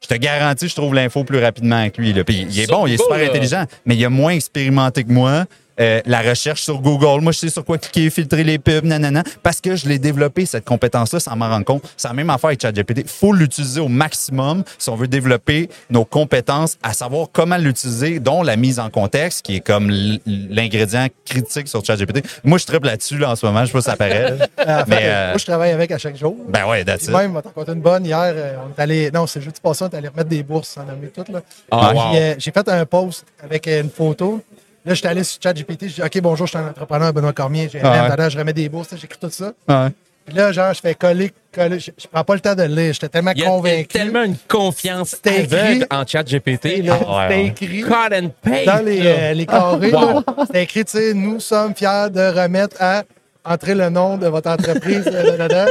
je 0.03 0.07
te 0.09 0.15
garantis, 0.15 0.69
je 0.69 0.75
trouve 0.75 0.95
l'info 0.95 1.25
plus 1.25 1.39
rapidement 1.43 1.89
que 1.91 2.01
lui. 2.01 2.13
Là. 2.13 2.23
Puis 2.25 2.47
il 2.51 2.61
est 2.61 2.67
bon, 2.71 2.87
il 2.87 2.95
est 2.95 3.03
super 3.03 3.17
intelligent, 3.29 3.65
mais 3.87 3.97
il 3.97 4.05
a 4.05 4.11
moins 4.11 4.33
expérimenté 4.33 5.03
que 5.05 5.11
moi. 5.13 5.45
Euh, 5.81 6.01
la 6.07 6.21
recherche 6.23 6.63
sur 6.63 6.81
Google, 6.81 7.21
moi 7.23 7.33
je 7.33 7.39
sais 7.39 7.49
sur 7.51 7.65
quoi 7.65 7.79
cliquer, 7.79 8.09
filtrer 8.11 8.45
les 8.45 8.59
pubs, 8.59 8.85
nanana, 8.85 9.23
parce 9.43 9.61
que 9.61 9.77
je 9.77 9.89
l'ai 9.89 9.99
développé 9.99 10.47
cette 10.47 10.65
compétence-là 10.65 11.21
sans 11.21 11.37
m'en 11.37 11.49
rendre 11.49 11.65
compte. 11.65 11.83
C'est 11.97 12.09
la 12.09 12.15
même 12.15 12.31
affaire 12.31 12.49
avec 12.49 12.63
ChatGPT. 12.63 13.01
Il 13.01 13.09
faut 13.09 13.33
l'utiliser 13.33 13.81
au 13.81 13.89
maximum 13.89 14.65
si 14.79 14.89
on 14.89 14.97
veut 14.97 15.09
développer 15.09 15.69
nos 15.91 16.05
compétences, 16.05 16.79
à 16.83 16.93
savoir 16.93 17.29
comment 17.33 17.57
l'utiliser, 17.57 18.21
dont 18.21 18.43
la 18.43 18.57
mise 18.57 18.79
en 18.79 18.91
contexte, 18.91 19.45
qui 19.45 19.57
est 19.57 19.61
comme 19.61 19.91
l'ingrédient 20.27 21.09
critique 21.25 21.69
sur 21.69 21.85
ChatGPT. 21.85 22.25
Moi 22.45 22.59
je 22.59 22.67
triple 22.67 22.87
là-dessus 22.87 23.19
là, 23.19 23.31
en 23.31 23.37
ce 23.37 23.45
moment, 23.47 23.61
je 23.61 23.67
sais 23.67 23.73
pas 23.73 23.81
si 23.81 23.91
ça 23.91 23.97
paraît. 23.97 24.37
là. 24.37 24.47
Euh, 24.67 24.83
Mais, 24.89 25.03
euh, 25.03 25.29
Moi, 25.29 25.39
je 25.39 25.45
travaille 25.45 25.71
avec 25.71 25.93
à 25.93 25.99
chaque 25.99 26.17
jour. 26.17 26.35
ben 26.49 26.67
ouais, 26.67 26.85
that's 26.85 27.09
même, 27.09 27.37
on 27.37 27.65
t'en 27.65 27.73
une 27.73 27.81
bonne. 27.81 28.05
Hier, 28.05 28.19
euh, 28.35 28.57
on 28.67 28.71
est 28.77 28.83
allé. 28.83 29.11
Non, 29.13 29.27
c'est 29.27 29.41
jeudi 29.41 29.61
passé, 29.63 29.85
on 29.85 29.89
est 29.89 29.95
allé 29.95 30.09
remettre 30.09 30.29
des 30.29 30.43
bourses, 30.43 30.71
sans 30.71 30.85
nommer 30.85 31.09
toutes. 31.09 31.29
Là. 31.29 31.43
Ah, 31.71 31.93
wow. 31.95 32.15
j'ai 32.39 32.51
fait 32.51 32.69
un 32.69 32.85
post 32.85 33.25
avec 33.43 33.67
une 33.67 33.91
photo. 33.91 34.43
Là, 34.87 34.95
j'étais 34.95 35.09
allé 35.09 35.25
sur 35.25 35.43
ChatGPT. 35.43 35.89
J'ai 35.89 35.89
dit, 35.89 36.03
OK, 36.03 36.21
bonjour, 36.23 36.47
je 36.47 36.51
suis 36.51 36.59
un 36.59 36.69
entrepreneur, 36.69 37.13
Benoît 37.13 37.33
Cormier. 37.33 37.69
J'ai 37.73 37.81
Ah 37.83 38.09
ouais. 38.17 38.31
je 38.31 38.39
remets 38.39 38.53
des 38.53 38.69
bourses. 38.69 38.91
J'écris 38.97 39.19
tout 39.21 39.31
ça. 39.31 39.53
Ouais. 39.69 39.89
Puis 40.25 40.35
là, 40.35 40.51
genre, 40.53 40.73
je 40.75 40.81
fais 40.81 40.95
coller, 40.95 41.31
coller. 41.53 41.79
Je, 41.81 41.91
je 41.97 42.07
prends 42.11 42.25
pas 42.25 42.35
le 42.35 42.41
temps 42.41 42.55
de 42.55 42.63
le 42.63 42.75
lire. 42.75 42.93
J'étais 42.93 43.09
tellement 43.09 43.33
Il 43.35 43.43
y 43.43 43.45
a 43.45 43.49
convaincu. 43.49 43.87
tellement 43.89 44.23
une 44.25 44.37
confiance 44.49 45.11
C'était 45.11 45.43
écrit. 45.45 45.57
aveugle 45.57 45.87
en 45.91 46.07
chat 46.07 46.23
GPT. 46.25 46.83
Là, 46.85 46.99
Ah, 47.07 47.29
ouais, 47.29 47.29
C'était 47.29 47.35
ouais. 47.35 47.47
écrit 47.47 47.83
Cut 47.83 48.15
and 48.15 48.31
paste. 48.43 48.67
dans 48.67 48.85
les, 48.85 49.01
euh, 49.05 49.33
les 49.35 49.47
carrés. 49.47 49.91
Wow. 49.93 50.23
C'était 50.47 50.63
écrit, 50.65 50.85
tu 50.85 50.99
sais, 50.99 51.15
nous 51.15 51.39
sommes 51.41 51.75
fiers 51.75 52.09
de 52.11 52.41
remettre 52.43 52.77
à 52.81 53.03
entrez 53.47 53.75
le 53.75 53.89
nom 53.89 54.17
de 54.17 54.27
votre 54.27 54.51
entreprise. 54.51 55.05
Euh, 55.07 55.67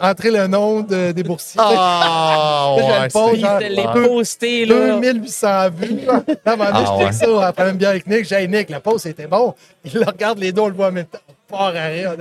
entrez 0.00 0.30
le 0.30 0.46
nom 0.46 0.80
des 0.80 1.22
boursiers. 1.22 1.60
Ah, 1.62 2.68
oh, 2.70 2.80
ouais, 3.60 3.68
les 3.68 3.84
poster, 3.84 4.66
là. 4.66 4.98
2800 5.00 5.70
vues. 5.70 6.00
Là, 6.06 6.56
moment 6.56 6.64
donné, 6.66 6.84
ah, 6.86 6.96
je 6.98 7.04
ouais. 7.04 7.12
ça 7.12 7.46
après 7.48 7.64
même 7.64 7.76
bien 7.76 7.90
avec 7.90 8.06
Nick. 8.06 8.24
J'ai 8.24 8.46
Nick, 8.48 8.70
le 8.70 8.80
post 8.80 9.06
était 9.06 9.26
bon. 9.26 9.54
Il 9.84 9.94
le 9.94 10.06
regarde 10.06 10.38
les 10.38 10.52
deux, 10.52 10.62
on 10.62 10.68
le 10.68 10.74
voit 10.74 10.88
en 10.88 10.92
même 10.92 11.06
temps. 11.06 11.18
À 11.52 11.70
rire. 11.70 12.14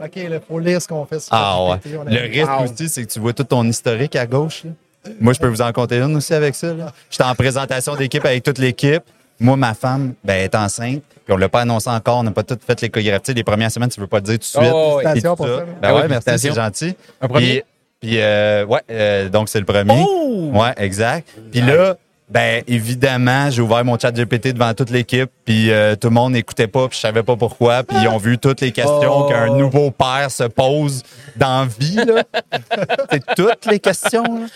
OK, 0.00 0.10
il 0.16 0.40
faut 0.46 0.58
lire 0.58 0.82
ce 0.82 0.88
qu'on 0.88 1.04
fait. 1.06 1.20
Sur 1.20 1.32
ah, 1.32 1.78
le 2.06 2.20
risque 2.20 2.50
aussi, 2.62 2.88
c'est 2.88 3.04
que 3.04 3.12
tu 3.12 3.20
vois 3.20 3.32
tout 3.32 3.44
ton 3.44 3.64
historique 3.64 4.16
à 4.16 4.26
gauche. 4.26 4.64
Moi, 5.20 5.32
je 5.32 5.38
peux 5.38 5.48
vous 5.48 5.62
en 5.62 5.72
compter 5.72 5.98
une 5.98 6.16
aussi 6.16 6.34
avec 6.34 6.54
ça. 6.54 6.74
J'étais 7.10 7.24
en 7.24 7.34
présentation 7.34 7.94
d'équipe 7.94 8.24
avec 8.24 8.42
toute 8.42 8.58
l'équipe. 8.58 9.02
Moi, 9.40 9.56
ma 9.56 9.74
femme, 9.74 10.14
ben, 10.22 10.34
elle 10.34 10.44
est 10.44 10.54
enceinte. 10.54 11.02
Puis 11.24 11.32
on 11.32 11.36
l'a 11.36 11.48
pas 11.48 11.62
annoncé 11.62 11.88
encore. 11.88 12.18
On 12.18 12.22
n'a 12.22 12.30
pas 12.30 12.42
tout 12.42 12.58
fait 12.64 12.80
l'échographie. 12.80 13.34
Les 13.34 13.44
premières 13.44 13.70
semaines, 13.70 13.88
tu 13.88 14.00
veux 14.00 14.06
pas 14.06 14.18
le 14.18 14.22
dire 14.22 14.34
tout 14.34 14.38
de 14.40 14.44
suite. 14.44 14.72
Oh, 14.72 15.00
tout 15.02 15.36
pour 15.36 15.46
ça. 15.46 15.60
Ben 15.60 15.76
Ah 15.82 15.94
ouais, 15.94 16.02
oui, 16.02 16.06
merci, 16.10 16.38
c'est 16.38 16.54
gentil. 16.54 16.94
Un 17.20 17.28
premier? 17.28 17.46
Puis, 17.46 17.62
puis, 18.00 18.20
euh, 18.20 18.66
ouais, 18.66 18.82
euh, 18.90 19.28
donc 19.30 19.48
c'est 19.48 19.58
le 19.58 19.64
premier. 19.64 20.04
Oh! 20.06 20.50
Ouais, 20.52 20.74
exact. 20.76 21.26
Puis 21.50 21.62
là, 21.62 21.96
ben 22.28 22.62
évidemment, 22.66 23.50
j'ai 23.50 23.62
ouvert 23.62 23.84
mon 23.84 23.98
chat 23.98 24.12
GPT 24.12 24.52
devant 24.52 24.72
toute 24.74 24.90
l'équipe, 24.90 25.30
puis 25.44 25.70
euh, 25.70 25.94
tout 25.96 26.08
le 26.08 26.14
monde 26.14 26.32
n'écoutait 26.32 26.66
pas, 26.68 26.88
puis 26.88 26.96
je 26.96 27.02
savais 27.02 27.22
pas 27.22 27.36
pourquoi, 27.36 27.82
puis 27.82 27.96
ils 28.00 28.08
ont 28.08 28.16
vu 28.18 28.38
toutes 28.38 28.60
les 28.60 28.72
questions 28.72 28.94
Oh. 29.24 29.28
qu'un 29.28 29.48
nouveau 29.56 29.90
père 29.90 30.30
se 30.30 30.44
pose 30.44 31.02
dans 31.36 31.60
la 31.62 31.66
vie 31.66 31.96
là. 31.96 32.22
c'est 33.10 33.34
toutes 33.36 33.66
les 33.66 33.78
questions. 33.78 34.22
Là. 34.22 34.46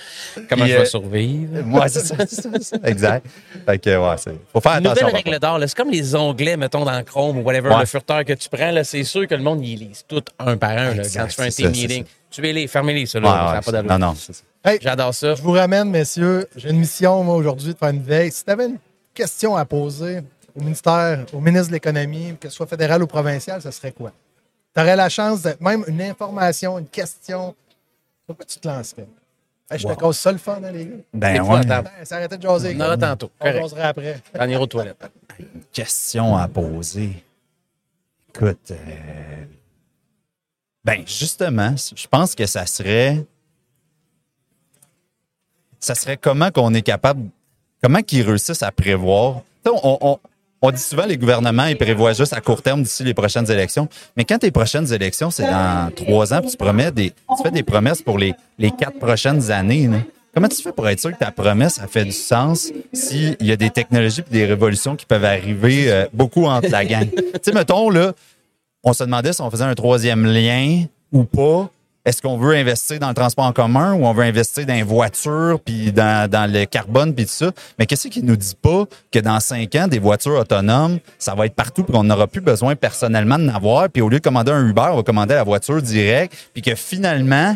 Comment 0.48 0.62
Puis, 0.64 0.72
je 0.72 0.76
vais 0.76 0.82
euh, 0.82 0.84
survivre? 0.84 1.52
Ouais, 1.78 1.88
c'est 1.88 2.00
ça, 2.00 2.14
c'est. 2.60 2.84
Exact. 2.86 3.26
Fait 3.66 3.78
que 3.78 3.90
ouais, 3.96 4.16
c'est 4.18 4.32
faut 4.52 4.60
faire 4.60 4.72
attention. 4.72 5.06
nouvelle 5.06 5.14
règle 5.24 5.38
d'or, 5.38 5.58
là, 5.58 5.66
c'est 5.68 5.76
comme 5.76 5.90
les 5.90 6.14
onglets, 6.14 6.56
mettons, 6.56 6.84
dans 6.84 7.02
Chrome 7.04 7.38
ou 7.38 7.42
whatever, 7.42 7.68
Ouais. 7.70 7.80
le 7.80 7.86
furteur 7.86 8.24
que 8.24 8.32
tu 8.32 8.48
prends, 8.48 8.70
là, 8.70 8.84
c'est 8.84 9.04
sûr 9.04 9.26
que 9.26 9.34
le 9.34 9.42
monde, 9.42 9.64
il 9.64 9.76
lise 9.80 10.04
tout 10.08 10.22
un 10.38 10.56
par 10.56 10.70
un, 10.70 10.94
là, 10.94 11.02
Exact, 11.02 11.20
quand 11.22 11.26
tu 11.28 11.34
fais 11.34 11.42
un 11.42 11.50
team 11.50 11.64
ça, 11.66 11.70
meeting. 11.82 12.04
Tu 12.30 12.42
les 12.42 12.66
fermez-les, 12.66 13.06
ça, 13.06 13.18
Ouais, 13.18 13.24
là, 13.24 13.30
ça 13.30 13.46
ouais, 13.48 13.52
n'a 13.54 13.62
pas 13.62 13.72
d'allure. 13.72 13.90
non, 13.90 13.98
non, 14.08 14.14
c'est 14.14 14.32
ça. 14.34 14.42
Hey, 14.64 14.78
J'adore 14.82 15.14
ça. 15.14 15.34
je 15.34 15.42
vous 15.42 15.52
ramène, 15.52 15.88
messieurs. 15.90 16.46
J'ai 16.56 16.70
une 16.70 16.78
mission, 16.80 17.22
moi, 17.24 17.36
aujourd'hui, 17.36 17.72
de 17.72 17.78
faire 17.78 17.88
une 17.90 18.02
veille. 18.02 18.30
Si 18.32 18.44
tu 18.44 18.50
avais 18.50 18.66
une 18.66 18.78
question 19.14 19.56
à 19.56 19.64
poser 19.64 20.20
au 20.58 20.62
ministère, 20.62 21.24
au 21.32 21.40
ministre 21.40 21.68
de 21.68 21.72
l'Économie, 21.74 22.34
que 22.40 22.48
ce 22.48 22.56
soit 22.56 22.66
fédéral 22.66 23.02
ou 23.02 23.06
provincial, 23.06 23.62
ce 23.62 23.70
serait 23.70 23.92
quoi? 23.92 24.12
Tu 24.74 24.80
aurais 24.80 24.96
la 24.96 25.08
chance 25.08 25.42
de 25.42 25.54
même 25.60 25.84
une 25.86 26.02
information, 26.02 26.78
une 26.78 26.86
question. 26.88 27.54
Pourquoi 28.26 28.44
tu 28.44 28.58
te 28.58 28.68
lancerais? 28.68 29.06
Hey, 29.70 29.78
je 29.78 29.84
te 29.84 29.88
Wow. 29.92 29.96
cause 29.96 30.18
ça 30.18 30.32
le 30.32 30.38
fun, 30.38 30.60
hein, 30.64 30.70
les 30.70 30.86
gars. 30.86 30.92
Ben 31.12 31.32
Des 31.34 31.40
ouais. 31.40 31.46
fois, 31.46 31.58
attends. 31.58 31.82
Ben, 31.82 32.04
ça 32.04 32.16
arrêtait 32.16 32.38
de 32.38 32.42
jaser. 32.42 32.74
On 32.76 32.80
aura 32.80 32.96
tantôt. 32.96 33.30
On 33.40 33.52
jaserait 33.52 33.82
après. 33.82 34.20
On 34.38 34.48
ira 34.48 34.62
aux 34.62 34.66
toilettes. 34.66 35.04
question 35.72 36.36
à 36.36 36.48
poser. 36.48 37.22
Écoute, 38.30 38.70
euh, 38.70 39.44
ben 40.84 41.02
justement, 41.06 41.74
je 41.76 42.06
pense 42.06 42.34
que 42.34 42.46
ça 42.46 42.66
serait, 42.66 43.24
ça 45.80 45.94
serait 45.94 46.16
comment 46.16 46.50
qu'on 46.50 46.72
est 46.74 46.82
capable, 46.82 47.28
comment 47.82 48.02
qu'ils 48.02 48.22
réussissent 48.26 48.62
à 48.62 48.72
prévoir. 48.72 49.42
On, 49.66 49.98
on- 50.00 50.18
on 50.60 50.70
dit 50.70 50.80
souvent 50.80 51.06
les 51.06 51.16
gouvernements 51.16 51.66
ils 51.66 51.76
prévoient 51.76 52.12
juste 52.12 52.32
à 52.32 52.40
court 52.40 52.62
terme 52.62 52.82
d'ici 52.82 53.04
les 53.04 53.14
prochaines 53.14 53.50
élections, 53.50 53.88
mais 54.16 54.24
quand 54.24 54.38
tes 54.38 54.50
prochaines 54.50 54.92
élections 54.92 55.30
c'est 55.30 55.46
dans 55.46 55.90
trois 55.94 56.32
ans, 56.32 56.40
puis 56.40 56.50
tu 56.50 56.56
promets 56.56 56.90
des, 56.90 57.10
tu 57.10 57.42
fais 57.42 57.50
des 57.50 57.62
promesses 57.62 58.02
pour 58.02 58.18
les 58.18 58.34
les 58.58 58.70
quatre 58.70 58.98
prochaines 58.98 59.50
années. 59.50 59.86
là. 59.86 59.98
Comment 60.34 60.48
tu 60.48 60.62
fais 60.62 60.72
pour 60.72 60.88
être 60.88 61.00
sûr 61.00 61.12
que 61.12 61.18
ta 61.18 61.32
promesse 61.32 61.80
a 61.80 61.86
fait 61.86 62.04
du 62.04 62.12
sens 62.12 62.70
s'il 62.92 63.36
y 63.40 63.50
a 63.50 63.56
des 63.56 63.70
technologies 63.70 64.20
et 64.20 64.32
des 64.32 64.44
révolutions 64.44 64.94
qui 64.94 65.06
peuvent 65.06 65.24
arriver 65.24 65.90
euh, 65.90 66.06
beaucoup 66.12 66.44
entre 66.44 66.68
la 66.68 66.84
gang? 66.84 67.08
tu 67.10 67.22
sais, 67.42 67.52
mettons, 67.52 67.90
là, 67.90 68.12
on 68.84 68.92
se 68.92 69.02
demandait 69.04 69.32
si 69.32 69.40
on 69.40 69.50
faisait 69.50 69.64
un 69.64 69.74
troisième 69.74 70.26
lien 70.26 70.84
ou 71.12 71.24
pas. 71.24 71.70
Est-ce 72.08 72.22
qu'on 72.22 72.38
veut 72.38 72.54
investir 72.54 72.98
dans 72.98 73.08
le 73.08 73.14
transport 73.14 73.44
en 73.44 73.52
commun 73.52 73.92
ou 73.92 74.06
on 74.06 74.14
veut 74.14 74.24
investir 74.24 74.64
dans 74.64 74.72
les 74.72 74.82
voitures 74.82 75.60
puis 75.62 75.92
dans, 75.92 76.26
dans 76.26 76.50
le 76.50 76.64
carbone 76.64 77.14
puis 77.14 77.26
tout 77.26 77.32
ça? 77.32 77.50
Mais 77.78 77.84
qu'est-ce 77.84 78.08
qui 78.08 78.22
nous 78.22 78.34
dit 78.34 78.56
pas 78.62 78.84
que 79.12 79.18
dans 79.18 79.38
cinq 79.40 79.74
ans, 79.74 79.86
des 79.88 79.98
voitures 79.98 80.38
autonomes, 80.38 81.00
ça 81.18 81.34
va 81.34 81.44
être 81.44 81.54
partout 81.54 81.84
puis 81.84 81.92
qu'on 81.92 82.04
n'aura 82.04 82.26
plus 82.26 82.40
besoin 82.40 82.76
personnellement 82.76 83.38
d'en 83.38 83.54
avoir. 83.54 83.90
Puis 83.90 84.00
au 84.00 84.08
lieu 84.08 84.20
de 84.20 84.22
commander 84.22 84.52
un 84.52 84.66
Uber, 84.66 84.88
on 84.90 84.96
va 84.96 85.02
commander 85.02 85.34
la 85.34 85.44
voiture 85.44 85.82
direct 85.82 86.32
puis 86.54 86.62
que 86.62 86.74
finalement, 86.74 87.54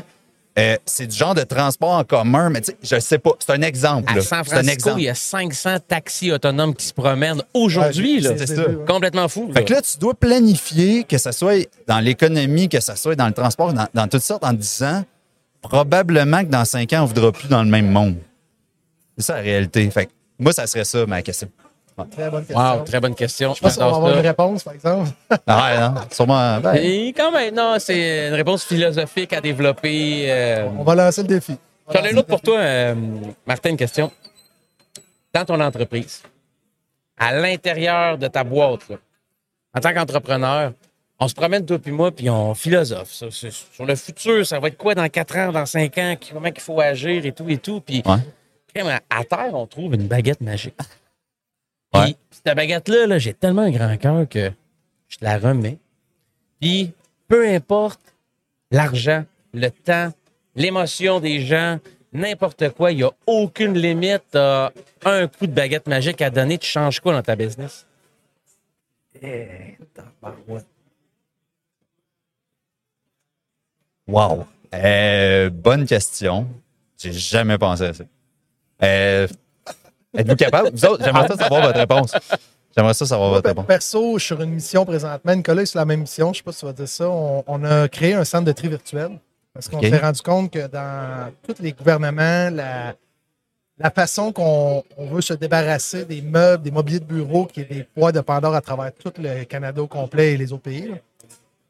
euh, 0.58 0.76
c'est 0.84 1.06
du 1.06 1.16
genre 1.16 1.34
de 1.34 1.42
transport 1.44 1.92
en 1.92 2.04
commun, 2.04 2.50
mais 2.50 2.60
tu 2.60 2.72
sais, 2.72 2.96
je 2.96 3.00
sais 3.00 3.18
pas. 3.18 3.30
C'est 3.38 3.52
un 3.52 3.62
exemple. 3.62 4.04
À. 4.10 4.20
San 4.20 4.22
C'est 4.22 4.34
un 4.34 4.44
Francisco, 4.44 4.72
exemple. 4.72 5.00
il 5.00 5.04
y 5.04 5.08
a 5.08 5.14
500 5.14 5.76
taxis 5.88 6.30
autonomes 6.30 6.74
qui 6.74 6.86
se 6.86 6.92
promènent 6.92 7.42
aujourd'hui. 7.54 8.22
C'est- 8.22 8.46
ça. 8.46 8.64
Complètement 8.86 9.28
fou. 9.28 9.50
Fait 9.54 9.64
que 9.64 9.72
là, 9.72 9.80
tu 9.80 9.96
dois 9.98 10.14
planifier, 10.14 11.04
que 11.04 11.16
ce 11.16 11.32
soit 11.32 11.66
dans 11.86 12.00
l'économie, 12.00 12.68
que 12.68 12.80
ce 12.80 12.94
soit 12.96 13.16
dans 13.16 13.26
le 13.28 13.32
transport, 13.32 13.72
dans, 13.72 13.86
dans 13.94 14.08
toutes 14.08 14.22
sortes, 14.22 14.44
en 14.44 14.52
disant, 14.52 15.04
probablement 15.62 16.40
que 16.44 16.50
dans 16.50 16.64
cinq 16.64 16.92
ans, 16.92 16.98
on 17.00 17.02
ne 17.02 17.06
voudra 17.08 17.32
plus 17.32 17.48
dans 17.48 17.62
le 17.62 17.70
même 17.70 17.90
monde. 17.90 18.16
C'est 19.16 19.24
ça 19.24 19.36
la 19.36 19.42
réalité. 19.42 19.88
Fait 19.90 20.06
que 20.06 20.10
moi, 20.38 20.52
ça 20.52 20.66
serait 20.66 20.84
ça, 20.84 21.06
ma 21.06 21.22
question. 21.22 21.48
Très 22.10 22.30
bonne 22.30 22.44
question. 22.44 22.58
Wow, 22.78 22.84
très 22.84 23.00
bonne 23.00 23.14
question. 23.14 23.54
Je 23.54 23.60
pense 23.60 23.74
qu'on 23.76 23.80
va 23.80 23.86
J'adore 23.90 23.96
avoir 24.06 24.14
une 24.18 24.26
réponse, 24.26 24.64
par 24.64 24.74
exemple. 24.74 25.10
Ah 25.46 25.62
ouais, 25.64 25.80
non, 25.80 25.94
sûrement. 26.10 26.60
ben, 26.60 26.74
Et 26.76 27.12
quand 27.16 27.30
même, 27.32 27.54
non, 27.54 27.76
c'est 27.78 28.28
une 28.28 28.34
réponse 28.34 28.64
philosophique 28.64 29.32
à 29.32 29.40
développer. 29.40 30.24
euh. 30.30 30.68
On 30.78 30.84
va 30.84 30.94
lancer 30.94 31.22
le 31.22 31.28
défi. 31.28 31.56
J'en 31.92 32.02
ai 32.04 32.10
une 32.12 32.18
autre 32.18 32.28
pour 32.28 32.40
toi, 32.40 32.58
euh, 32.58 32.94
Martin, 33.46 33.70
une 33.70 33.76
question. 33.76 34.10
Dans 35.34 35.44
ton 35.44 35.60
entreprise, 35.60 36.22
à 37.18 37.32
l'intérieur 37.34 38.18
de 38.18 38.28
ta 38.28 38.44
boîte, 38.44 38.88
là, 38.88 38.96
en 39.74 39.80
tant 39.80 39.92
qu'entrepreneur, 39.94 40.72
on 41.18 41.28
se 41.28 41.34
promène, 41.34 41.64
toi 41.64 41.78
puis 41.78 41.92
moi, 41.92 42.10
puis 42.10 42.28
on 42.28 42.54
philosophe. 42.54 43.10
ça, 43.12 43.26
sur 43.30 43.86
le 43.86 43.94
futur, 43.96 44.46
ça 44.46 44.58
va 44.58 44.68
être 44.68 44.76
quoi 44.76 44.94
dans 44.94 45.08
4 45.08 45.36
ans, 45.38 45.52
dans 45.52 45.66
5 45.66 45.96
ans, 45.98 46.14
comment 46.32 46.48
il 46.54 46.60
faut 46.60 46.80
agir 46.80 47.24
et 47.24 47.32
tout 47.32 47.48
et 47.48 47.58
tout. 47.58 47.80
Puis, 47.80 48.02
Ouais. 48.04 48.82
à 49.10 49.24
terre, 49.24 49.50
on 49.54 49.66
trouve 49.66 49.94
une 49.94 50.06
baguette 50.08 50.40
magique. 50.40 50.74
Ouais. 51.94 52.04
Puis, 52.04 52.16
cette 52.30 52.56
baguette-là, 52.56 53.06
là, 53.06 53.18
j'ai 53.18 53.34
tellement 53.34 53.62
un 53.62 53.70
grand 53.70 53.96
cœur 53.96 54.28
que 54.28 54.50
je 55.08 55.18
te 55.18 55.24
la 55.24 55.38
remets. 55.38 55.78
Puis, 56.60 56.92
peu 57.28 57.48
importe 57.48 58.00
l'argent, 58.70 59.24
le 59.52 59.68
temps, 59.68 60.12
l'émotion 60.54 61.20
des 61.20 61.40
gens, 61.40 61.78
n'importe 62.12 62.70
quoi, 62.70 62.92
il 62.92 62.98
n'y 62.98 63.02
a 63.02 63.10
aucune 63.26 63.74
limite. 63.74 64.24
T'as 64.30 64.70
un 65.04 65.26
coup 65.28 65.46
de 65.46 65.52
baguette 65.52 65.86
magique 65.86 66.22
à 66.22 66.30
donner, 66.30 66.58
tu 66.58 66.68
changes 66.68 67.00
quoi 67.00 67.12
dans 67.12 67.22
ta 67.22 67.36
business? 67.36 67.86
Eh. 69.22 69.76
Wow. 74.08 74.46
Euh, 74.74 75.50
bonne 75.50 75.86
question. 75.86 76.48
J'ai 76.98 77.12
jamais 77.12 77.58
pensé 77.58 77.84
à 77.84 77.92
ça. 77.92 78.04
Euh, 78.82 79.28
Êtes-vous 80.16 80.36
capable? 80.36 80.70
Vous 80.72 80.84
autres, 80.84 81.04
j'aimerais 81.04 81.28
ça 81.28 81.36
savoir 81.36 81.62
votre 81.62 81.78
réponse. 81.78 82.12
J'aimerais 82.76 82.94
ça 82.94 83.06
savoir 83.06 83.30
votre 83.30 83.48
réponse. 83.48 83.66
Perso, 83.66 84.14
je 84.18 84.24
suis 84.24 84.26
sur 84.34 84.40
une 84.42 84.50
mission 84.50 84.84
présentement. 84.84 85.34
Nicolas 85.34 85.62
est 85.62 85.66
sur 85.66 85.78
la 85.78 85.84
même 85.84 86.00
mission. 86.00 86.26
Je 86.28 86.30
ne 86.30 86.36
sais 86.36 86.42
pas 86.42 86.52
si 86.52 86.60
tu 86.60 86.66
vas 86.66 86.72
dire 86.72 86.88
ça. 86.88 87.08
On, 87.08 87.44
on 87.46 87.64
a 87.64 87.88
créé 87.88 88.14
un 88.14 88.24
centre 88.24 88.44
de 88.44 88.52
tri 88.52 88.68
virtuel 88.68 89.18
parce 89.54 89.68
qu'on 89.68 89.80
s'est 89.80 89.98
rendu 89.98 90.22
compte 90.22 90.50
que 90.50 90.66
dans 90.66 91.30
tous 91.46 91.62
les 91.62 91.72
gouvernements, 91.72 92.48
la, 92.50 92.94
la 93.78 93.90
façon 93.90 94.32
qu'on 94.32 94.82
on 94.96 95.06
veut 95.06 95.20
se 95.20 95.34
débarrasser 95.34 96.04
des 96.04 96.22
meubles, 96.22 96.62
des 96.62 96.70
mobiliers 96.70 97.00
de 97.00 97.04
bureau 97.04 97.44
qui 97.46 97.60
est 97.60 97.64
des 97.64 97.82
poids 97.84 98.12
de 98.12 98.20
Pandore 98.20 98.54
à 98.54 98.60
travers 98.62 98.92
tout 98.94 99.12
le 99.18 99.44
Canada 99.44 99.82
au 99.82 99.86
complet 99.86 100.32
et 100.32 100.36
les 100.38 100.52
autres 100.52 100.62
pays, 100.62 100.88
là, 100.88 100.94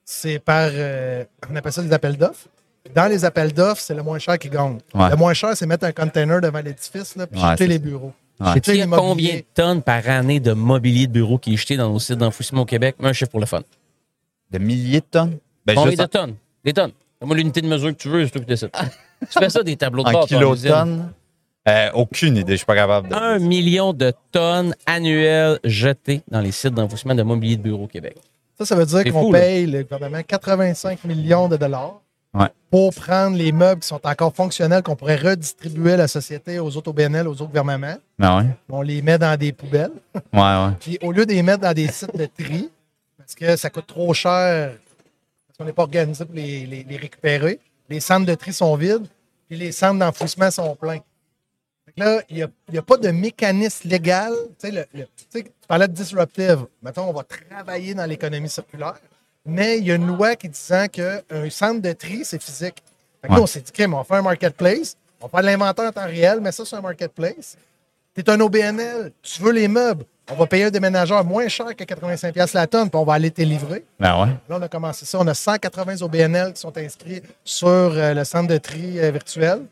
c'est 0.04 0.38
par, 0.38 0.68
euh, 0.72 1.24
on 1.50 1.56
appelle 1.56 1.72
ça 1.72 1.82
des 1.82 1.92
appels 1.92 2.16
d'offres. 2.16 2.46
Dans 2.94 3.06
les 3.06 3.24
appels 3.24 3.52
d'offres, 3.52 3.80
c'est 3.80 3.94
le 3.94 4.02
moins 4.02 4.18
cher 4.18 4.38
qui 4.38 4.48
gagne. 4.50 4.78
Ouais. 4.94 5.08
Le 5.10 5.16
moins 5.16 5.32
cher, 5.32 5.56
c'est 5.56 5.66
mettre 5.66 5.86
un 5.86 5.92
container 5.92 6.40
devant 6.40 6.60
l'édifice 6.60 7.16
là, 7.16 7.26
puis 7.26 7.40
Ouais, 7.40 7.52
jeter 7.52 7.66
les 7.68 7.78
bureaux. 7.78 8.12
Ouais. 8.40 8.52
Il 8.66 8.74
y 8.76 8.80
a 8.80 8.84
l'immobilier. 8.84 9.08
combien 9.08 9.36
de 9.36 9.44
tonnes 9.54 9.82
par 9.82 10.08
année 10.08 10.40
de 10.40 10.52
mobilier 10.52 11.06
de 11.06 11.12
bureau 11.12 11.38
qui 11.38 11.54
est 11.54 11.56
jeté 11.56 11.76
dans 11.76 11.90
nos 11.90 11.98
sites 11.98 12.18
d'enfouissement 12.18 12.62
au 12.62 12.64
Québec? 12.64 12.96
Un 13.00 13.12
chiffre 13.12 13.30
pour 13.30 13.40
le 13.40 13.46
fun. 13.46 13.62
De 14.50 14.58
milliers 14.58 15.00
de 15.00 15.06
tonnes? 15.10 15.38
Ben, 15.64 15.74
Combien 15.74 15.94
de 15.94 16.06
tonnes? 16.06 16.34
Des 16.64 16.72
tonnes. 16.72 16.92
Moi, 17.20 17.36
l'unité 17.36 17.60
de 17.60 17.68
mesure 17.68 17.90
que 17.90 18.02
tu 18.02 18.08
veux, 18.08 18.24
c'est 18.24 18.32
toi 18.32 18.40
qui 18.40 18.46
décides. 18.46 18.70
tu 19.20 19.38
fais 19.38 19.50
ça 19.50 19.62
des 19.62 19.76
tableaux 19.76 20.02
de 20.02 20.10
bord. 20.10 20.24
en 20.24 20.26
kilotonnes? 20.26 21.12
Euh, 21.68 21.90
aucune 21.94 22.36
idée, 22.36 22.52
je 22.52 22.56
suis 22.56 22.66
pas 22.66 22.74
capable 22.74 23.08
de. 23.08 23.14
Un 23.14 23.38
million 23.38 23.92
de 23.92 24.12
tonnes 24.32 24.74
annuelles 24.84 25.60
jetées 25.62 26.22
dans 26.28 26.40
les 26.40 26.50
sites 26.50 26.74
d'enfouissement 26.74 27.14
de 27.14 27.22
mobilier 27.22 27.56
de 27.56 27.62
bureau 27.62 27.84
au 27.84 27.86
Québec. 27.86 28.16
Ça, 28.58 28.64
ça 28.66 28.74
veut 28.74 28.84
dire 28.84 29.04
qu'on 29.04 29.26
fou, 29.26 29.32
là. 29.32 29.40
paye 29.40 29.66
le 29.66 29.84
gouvernement 29.84 30.22
85 30.26 31.04
millions 31.04 31.48
de 31.48 31.56
dollars 31.56 32.01
Ouais. 32.34 32.48
pour 32.70 32.94
prendre 32.94 33.36
les 33.36 33.52
meubles 33.52 33.82
qui 33.82 33.88
sont 33.88 34.00
encore 34.06 34.34
fonctionnels, 34.34 34.82
qu'on 34.82 34.96
pourrait 34.96 35.16
redistribuer 35.16 35.92
à 35.92 35.96
la 35.98 36.08
société, 36.08 36.58
aux 36.58 36.74
autres 36.78 36.88
OBNL, 36.88 37.28
aux 37.28 37.32
autres 37.32 37.46
gouvernements. 37.48 37.96
Ah 38.22 38.38
ouais? 38.38 38.46
On 38.70 38.80
les 38.80 39.02
met 39.02 39.18
dans 39.18 39.38
des 39.38 39.52
poubelles. 39.52 39.92
Ouais, 40.32 40.40
ouais. 40.40 40.70
Puis 40.80 40.98
au 41.02 41.12
lieu 41.12 41.26
de 41.26 41.32
les 41.32 41.42
mettre 41.42 41.60
dans 41.60 41.74
des 41.74 41.88
sites 41.88 42.16
de 42.16 42.24
tri, 42.26 42.70
parce 43.18 43.34
que 43.34 43.54
ça 43.56 43.68
coûte 43.68 43.86
trop 43.86 44.14
cher, 44.14 44.72
parce 45.46 45.58
qu'on 45.58 45.64
n'est 45.66 45.74
pas 45.74 45.82
organisé 45.82 46.24
pour 46.24 46.34
les, 46.34 46.64
les- 46.64 46.84
les 46.84 46.96
récupérer, 46.96 47.60
les 47.90 48.00
centres 48.00 48.24
de 48.24 48.34
tri 48.34 48.54
sont 48.54 48.74
vides, 48.76 49.06
puis 49.48 49.58
les 49.58 49.70
centres 49.70 49.98
d'enfouissement 49.98 50.50
sont 50.50 50.74
pleins. 50.74 51.00
Là, 51.98 52.22
il 52.30 52.48
n'y 52.70 52.78
a, 52.78 52.82
pas 52.82 52.96
de 52.96 53.10
mécanisme 53.10 53.86
légal. 53.90 54.32
Le- 54.64 54.84
le- 54.94 55.06
tu 55.30 55.44
parlais 55.68 55.86
de 55.88 55.92
disruptive. 55.92 56.64
Mettons, 56.82 57.10
on 57.10 57.12
va 57.12 57.24
travailler 57.24 57.92
dans 57.92 58.06
l'économie 58.06 58.48
circulaire, 58.48 58.94
mais 59.44 59.78
il 59.78 59.84
y 59.86 59.92
a 59.92 59.94
une 59.96 60.06
loi 60.06 60.36
qui 60.36 60.48
disant 60.48 60.86
qu'un 60.88 61.20
centre 61.50 61.80
de 61.82 61.92
tri, 61.92 62.24
c'est 62.24 62.40
physique. 62.42 62.82
Fait 63.20 63.28
que 63.28 63.32
là, 63.32 63.38
Ouais. 63.38 63.42
on 63.42 63.46
s'est 63.46 63.60
dit, 63.60 63.72
crème, 63.72 63.94
on 63.94 63.98
va 63.98 64.04
faire 64.04 64.16
un 64.18 64.22
marketplace, 64.22 64.96
on 65.20 65.26
va 65.26 65.30
faire 65.30 65.40
de 65.40 65.46
l'inventaire 65.46 65.86
en 65.88 65.92
temps 65.92 66.06
réel, 66.06 66.38
mais 66.40 66.52
ça, 66.52 66.64
c'est 66.64 66.76
un 66.76 66.80
marketplace. 66.80 67.56
Tu 68.14 68.20
es 68.20 68.30
un 68.30 68.38
OBNL, 68.40 69.12
tu 69.22 69.40
veux 69.42 69.52
les 69.52 69.68
meubles, 69.68 70.04
on 70.30 70.34
va 70.34 70.46
payer 70.46 70.64
un 70.64 70.70
déménageur 70.70 71.24
moins 71.24 71.48
cher 71.48 71.74
que 71.74 71.82
85$ 71.84 72.32
piastres 72.32 72.56
la 72.56 72.66
tonne, 72.66 72.90
puis 72.90 72.98
on 72.98 73.04
va 73.04 73.14
aller 73.14 73.30
te 73.30 73.42
livrer. 73.42 73.84
Ben 73.98 74.20
ouais. 74.22 74.28
Là, 74.48 74.56
on 74.58 74.62
a 74.62 74.68
commencé 74.68 75.04
ça. 75.04 75.18
On 75.18 75.26
a 75.26 75.34
180 75.34 76.02
OBNL 76.02 76.52
qui 76.52 76.60
sont 76.60 76.76
inscrits 76.78 77.22
sur 77.44 77.68
euh, 77.68 78.14
le 78.14 78.24
centre 78.24 78.48
de 78.48 78.58
tri 78.58 78.98
euh, 79.00 79.10
virtuel. 79.10 79.62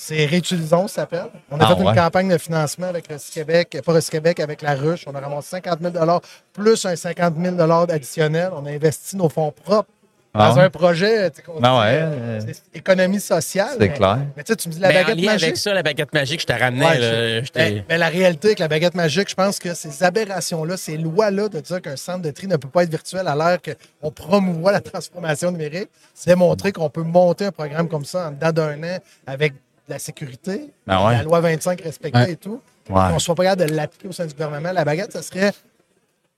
C'est 0.00 0.26
Réutilisons, 0.26 0.86
ça 0.86 1.02
s'appelle. 1.02 1.24
On 1.50 1.58
a 1.58 1.64
Ah 1.64 1.74
fait 1.74 1.82
ouais. 1.82 1.88
une 1.90 1.94
campagne 1.96 2.28
de 2.28 2.38
financement 2.38 2.86
avec 2.86 3.08
Québec, 3.34 3.76
pas 3.84 3.92
Québec, 4.00 4.38
avec 4.38 4.62
la 4.62 4.76
ruche. 4.76 5.02
On 5.08 5.14
a 5.16 5.18
ramassé 5.20 5.48
50 5.60 5.80
000 5.82 6.20
plus 6.52 6.84
un 6.86 6.94
50 6.94 7.34
000 7.36 7.56
additionnel. 7.90 8.50
On 8.54 8.64
a 8.66 8.70
investi 8.70 9.16
nos 9.16 9.28
fonds 9.28 9.50
propres 9.50 9.88
Ah 10.32 10.50
dans 10.50 10.56
ouais? 10.58 10.62
un 10.62 10.70
projet 10.70 11.30
tu 11.30 11.38
sais, 11.38 11.42
qu'on 11.42 11.58
Ben 11.58 11.80
ouais, 11.80 11.86
euh, 12.00 12.40
c'est 12.46 12.78
économie 12.78 13.18
sociale. 13.18 13.70
c'est 13.72 13.78
mais- 13.88 13.92
clair. 13.92 14.18
Mais 14.36 14.44
tu 14.44 14.52
sais, 14.52 14.56
tu 14.56 14.68
me 14.68 14.74
dis 14.74 14.78
la 14.78 14.88
Ben, 14.88 14.98
en 14.98 15.00
baguette 15.00 15.16
lien 15.24 15.32
magique. 15.32 15.44
avec 15.48 15.56
ça, 15.56 15.74
la 15.74 15.82
baguette 15.82 16.12
magique, 16.12 16.40
je. 16.42 16.84
Ouais, 16.84 16.98
là, 17.00 17.42
t'ai- 17.50 17.70
ben, 17.80 17.84
ben, 17.88 17.98
la 17.98 18.08
réalité 18.08 18.48
avec 18.48 18.58
la 18.60 18.68
baguette 18.68 18.94
magique, 18.94 19.28
je 19.28 19.34
pense 19.34 19.58
que 19.58 19.74
ces 19.74 20.04
aberrations-là, 20.04 20.76
ces 20.76 20.96
lois-là 20.96 21.48
de 21.48 21.58
dire 21.58 21.82
qu'un 21.82 21.96
centre 21.96 22.22
de 22.22 22.30
tri 22.30 22.46
ne 22.46 22.56
peut 22.56 22.68
pas 22.68 22.84
être 22.84 22.90
virtuel 22.90 23.26
à 23.26 23.34
l'heure 23.34 23.58
qu'on 23.60 24.12
promouvoit 24.12 24.70
la 24.70 24.80
transformation 24.80 25.50
numérique, 25.50 25.88
c'est 26.14 26.36
montrer 26.36 26.70
qu'on 26.70 26.88
peut 26.88 27.02
monter 27.02 27.46
un 27.46 27.52
programme 27.52 27.88
comme 27.88 28.04
ça 28.04 28.28
en 28.28 28.30
dedans 28.30 28.52
d'un 28.52 28.80
an 28.84 28.98
avec 29.26 29.54
la 29.88 29.98
sécurité, 29.98 30.70
Ben 30.86 31.04
ouais. 31.06 31.12
la 31.14 31.22
loi 31.22 31.40
25 31.40 31.80
respectée 31.80 32.18
Ouais. 32.18 32.32
et 32.32 32.36
tout. 32.36 32.60
Ouais. 32.90 33.00
On 33.10 33.14
ne 33.14 33.18
soit 33.18 33.34
pas 33.34 33.44
capable 33.44 33.68
de 33.70 33.74
l'appliquer 33.76 34.08
au 34.08 34.12
sein 34.12 34.26
du 34.26 34.32
gouvernement. 34.32 34.72
La 34.72 34.84
baguette, 34.84 35.12
ça 35.12 35.22
serait, 35.22 35.52
tu 35.52 35.58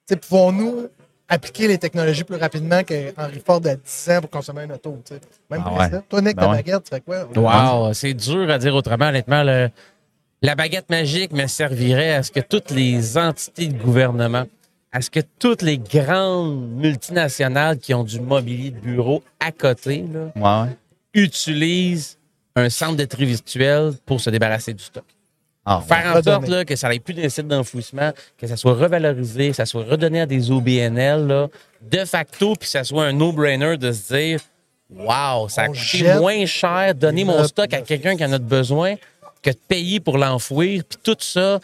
sais, 0.09 0.17
pouvons-nous 0.17 0.89
appliquer 1.29 1.69
les 1.69 1.79
technologies 1.79 2.25
plus 2.25 2.37
rapidement 2.37 2.83
qu'Henry 2.83 3.41
Ford 3.45 3.61
a 3.67 3.77
10 3.77 4.11
ans 4.11 4.21
pour 4.23 4.31
consommer 4.31 4.63
un 4.63 4.71
auto. 4.71 4.99
Même 5.51 5.63
Ah 5.65 5.73
ouais. 5.75 5.91
Toi, 6.09 6.21
Nick, 6.23 6.37
Ben 6.37 6.43
ta 6.43 6.49
baguette, 6.49 6.83
tu 6.85 6.91
fais 6.91 7.01
quoi? 7.01 7.29
Wow, 7.37 7.93
c'est 7.93 8.15
dur 8.15 8.51
à 8.51 8.59
dire 8.59 8.75
autrement. 8.75 9.07
Honnêtement, 9.09 9.45
le- 9.45 9.71
la 10.43 10.55
baguette 10.57 10.91
magique 10.91 11.33
me 11.33 11.47
servirait 11.47 12.15
à 12.15 12.23
ce 12.25 12.33
que 12.33 12.41
toutes 12.41 12.71
les 12.73 13.17
entités 13.17 13.69
de 13.69 13.81
gouvernement, 13.81 14.45
à 14.91 15.03
ce 15.03 15.11
que 15.11 15.21
toutes 15.39 15.63
les 15.63 15.79
grandes 15.79 16.69
multinationales 16.73 17.79
qui 17.79 17.95
ont 17.95 18.03
du 18.03 18.19
mobilier 18.21 18.71
de 18.73 18.81
bureau 18.81 19.23
à 19.39 19.53
côté 19.53 20.05
là, 20.13 20.33
Ouais, 20.35 20.69
ouais. 20.69 20.77
utilisent 21.15 22.19
un 22.57 22.69
centre 22.71 22.97
de 22.97 23.05
tri 23.05 23.25
virtuel 23.25 23.93
pour 24.07 24.21
se 24.21 24.31
débarrasser 24.31 24.75
du 24.75 24.83
stock. 24.83 25.05
Ah, 25.65 25.83
Faire 25.87 26.07
en 26.07 26.15
Redonner. 26.15 26.23
sorte 26.25 26.49
là, 26.49 26.65
que 26.65 26.75
ça 26.75 26.89
n'aille 26.89 27.01
plus 27.01 27.15
des 27.15 27.29
sites 27.29 27.47
d'enfouissement, 27.47 28.13
que 28.39 28.47
ça 28.47 28.57
soit 28.57 28.73
revalorisé, 28.75 29.51
que 29.51 29.57
ça 29.57 29.67
soit 29.67 29.85
redonné 29.85 30.23
à 30.23 30.27
des 30.27 30.51
OBNL 30.51 31.27
là, 31.27 31.49
de 31.83 32.05
facto, 32.05 32.55
puis 32.55 32.67
que 32.67 32.73
ça 32.73 32.83
soit 32.83 33.05
un 33.05 33.13
no-brainer 33.13 33.77
de 33.77 33.93
se 33.93 34.15
dire 34.15 34.41
Wow, 34.93 35.49
ça 35.49 35.63
a 35.63 35.69
On 35.69 35.73
coûté 35.73 36.15
moins 36.15 36.45
cher 36.47 36.95
donner 36.95 37.25
mon 37.25 37.45
stock 37.45 37.73
à 37.73 37.81
quelqu'un 37.83 38.17
qui 38.17 38.25
en 38.25 38.33
a 38.33 38.39
besoin 38.39 38.97
que 39.43 39.51
de 39.51 39.59
payer 39.69 40.01
pour 40.01 40.19
l'enfouir. 40.19 40.83
Puis 40.89 40.99
tout 41.03 41.17
ça, 41.21 41.61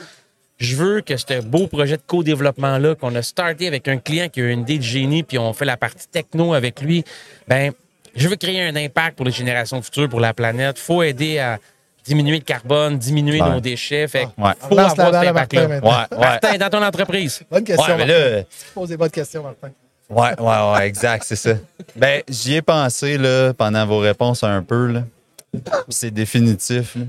je 0.59 0.76
veux 0.76 1.00
que 1.00 1.16
ce 1.16 1.40
beau 1.40 1.66
projet 1.66 1.97
de 1.97 2.02
co-développement-là, 2.07 2.95
qu'on 2.95 3.14
a 3.16 3.23
starté 3.23 3.66
avec 3.66 3.88
un 3.88 3.97
client 3.97 4.28
qui 4.28 4.40
a 4.43 4.50
une 4.50 4.61
idée 4.61 4.78
de 4.78 4.83
génie, 4.85 5.23
puis 5.23 5.38
on 5.38 5.52
fait 5.52 5.64
la 5.64 5.76
partie 5.76 6.07
techno 6.07 6.55
avec 6.55 6.81
lui, 6.81 7.05
ben, 7.49 7.73
je 8.16 8.28
veux 8.28 8.37
créer 8.37 8.62
un 8.62 8.75
impact 8.76 9.16
pour 9.16 9.26
les 9.26 9.32
générations 9.32 9.80
futures, 9.82 10.08
pour 10.08 10.20
la 10.20 10.35
planète. 10.35 10.78
faut 10.78 11.02
aider 11.02 11.38
à 11.38 11.58
diminuer 12.04 12.38
le 12.38 12.44
carbone, 12.44 12.99
diminuer 12.99 13.42
Ouais. 13.42 13.50
nos 13.50 13.61
déchets. 13.61 14.06
Fait 14.08 14.26
Ouais. 14.38 14.52
faut 14.61 14.68
On 14.70 14.76
lance 14.76 14.92
avoir 14.99 15.11
la 15.12 15.25
cet 15.25 15.35
Martin 15.35 15.58
impact-là. 15.62 15.66
Ouais, 15.88 16.16
ouais. 16.18 16.18
Martin, 16.25 16.56
dans 16.58 16.70
ton 16.70 16.82
entreprise. 16.82 17.42
Bonne 17.50 17.64
question. 17.64 17.96
Ouais, 17.96 18.06
mais 18.06 18.06
là, 18.38 18.42
Pose 18.75 18.88
des 18.90 18.96
bonnes 18.96 19.11
questions, 19.11 19.42
Martin. 19.42 19.70
Ouais, 20.08 20.40
ouais, 20.40 20.73
ouais, 20.78 20.87
exact, 20.87 21.25
c'est 21.26 21.35
ça. 21.37 21.54
Ben, 21.96 22.23
j'y 22.28 22.54
ai 22.54 22.62
pensé 22.62 23.18
là, 23.18 23.52
pendant 23.54 23.85
vos 23.87 23.99
réponses 23.99 24.44
un 24.44 24.62
peu. 24.62 24.87
Là. 24.87 25.02
C'est 25.88 26.12
définitif. 26.12 26.94
là. 26.94 27.02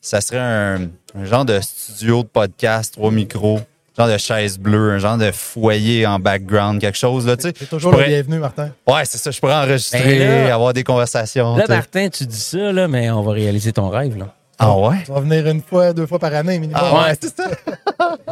Ça 0.00 0.20
serait 0.20 0.38
un, 0.38 0.88
un 1.14 1.24
genre 1.24 1.44
de 1.44 1.60
studio 1.60 2.22
de 2.22 2.28
podcast, 2.28 2.94
trois 2.94 3.10
micros, 3.12 3.60
genre 4.00 4.06
genre 4.08 4.14
de 4.14 4.18
chaise 4.18 4.58
bleue, 4.58 4.92
un 4.92 4.98
genre 4.98 5.18
de 5.18 5.30
foyer 5.30 6.06
en 6.06 6.18
background, 6.18 6.80
quelque 6.80 6.96
chose, 6.98 7.26
là, 7.26 7.36
tu 7.36 7.42
sais. 7.48 7.52
C'est 7.58 7.68
toujours 7.68 7.92
Je 7.92 7.96
le 7.98 8.02
pourrais- 8.04 8.14
bienvenu, 8.22 8.38
Martin. 8.38 8.70
Ouais, 8.86 9.04
c'est 9.04 9.18
ça, 9.18 9.30
je 9.30 9.38
pourrais 9.40 9.54
enregistrer, 9.54 10.18
Ben 10.18 10.46
là- 10.46 10.54
avoir 10.54 10.72
des 10.72 10.84
conversations. 10.84 11.56
Là. 11.56 11.64
Martin, 11.68 12.08
tu 12.08 12.24
dis 12.26 12.40
ça, 12.40 12.72
là, 12.72 12.88
mais 12.88 13.10
on 13.10 13.22
va 13.22 13.32
réaliser 13.32 13.72
ton 13.72 13.88
rêve. 13.90 14.16
Là. 14.16 14.34
Ah 14.58 14.76
ouais? 14.76 14.96
Tu 15.04 15.10
vas 15.12 15.20
venir 15.20 15.46
une 15.48 15.62
fois, 15.62 15.92
deux 15.92 16.06
fois 16.06 16.18
par 16.18 16.34
année, 16.34 16.58
minimum. 16.58 16.80
Ah 16.84 17.08
ouais, 17.08 17.14
c'est 17.20 17.34
ça. 17.34 17.48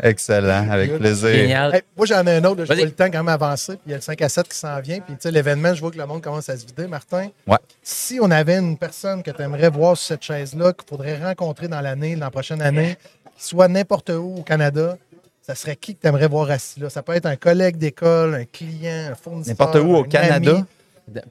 Excellent, 0.00 0.70
avec 0.70 0.96
plaisir. 0.98 1.28
Génial. 1.30 1.74
Hey, 1.74 1.82
moi, 1.96 2.06
j'en 2.06 2.24
ai 2.26 2.36
un 2.36 2.44
autre. 2.44 2.62
vois 2.64 2.74
le 2.76 2.90
temps 2.92 3.06
quand 3.06 3.18
même 3.18 3.28
avancer. 3.28 3.72
Puis 3.72 3.82
il 3.86 3.90
y 3.90 3.94
a 3.94 3.96
le 3.96 4.02
5 4.02 4.22
à 4.22 4.28
7 4.28 4.48
qui 4.48 4.56
s'en 4.56 4.80
vient. 4.80 5.00
Puis 5.00 5.14
tu 5.14 5.22
sais, 5.22 5.30
l'événement, 5.32 5.74
je 5.74 5.80
vois 5.80 5.90
que 5.90 5.98
le 5.98 6.06
monde 6.06 6.22
commence 6.22 6.48
à 6.48 6.56
se 6.56 6.64
vider. 6.64 6.86
Martin, 6.86 7.26
Ouais. 7.48 7.56
si 7.82 8.18
on 8.22 8.30
avait 8.30 8.56
une 8.58 8.76
personne 8.78 9.22
que 9.24 9.32
tu 9.32 9.42
aimerais 9.42 9.68
voir 9.70 9.96
sur 9.96 10.06
cette 10.08 10.22
chaise-là, 10.22 10.72
qu'il 10.72 10.88
faudrait 10.88 11.18
rencontrer 11.20 11.66
dans 11.66 11.80
l'année, 11.80 12.14
dans 12.14 12.26
la 12.26 12.30
prochaine 12.30 12.62
année, 12.62 12.96
soit 13.38 13.68
n'importe 13.68 14.10
où 14.10 14.36
au 14.38 14.42
Canada, 14.42 14.98
ça 15.42 15.54
serait 15.54 15.76
qui 15.76 15.94
que 15.94 16.02
tu 16.02 16.06
aimerais 16.06 16.28
voir 16.28 16.50
assis 16.50 16.80
là? 16.80 16.90
Ça 16.90 17.02
peut 17.02 17.14
être 17.14 17.26
un 17.26 17.36
collègue 17.36 17.76
d'école, 17.76 18.34
un 18.34 18.44
client, 18.44 19.12
un 19.12 19.14
fournisseur. 19.14 19.52
N'importe 19.58 19.76
où 19.76 19.96
au 19.96 20.04
un 20.04 20.08
Canada. 20.08 20.50
ami. 20.50 20.64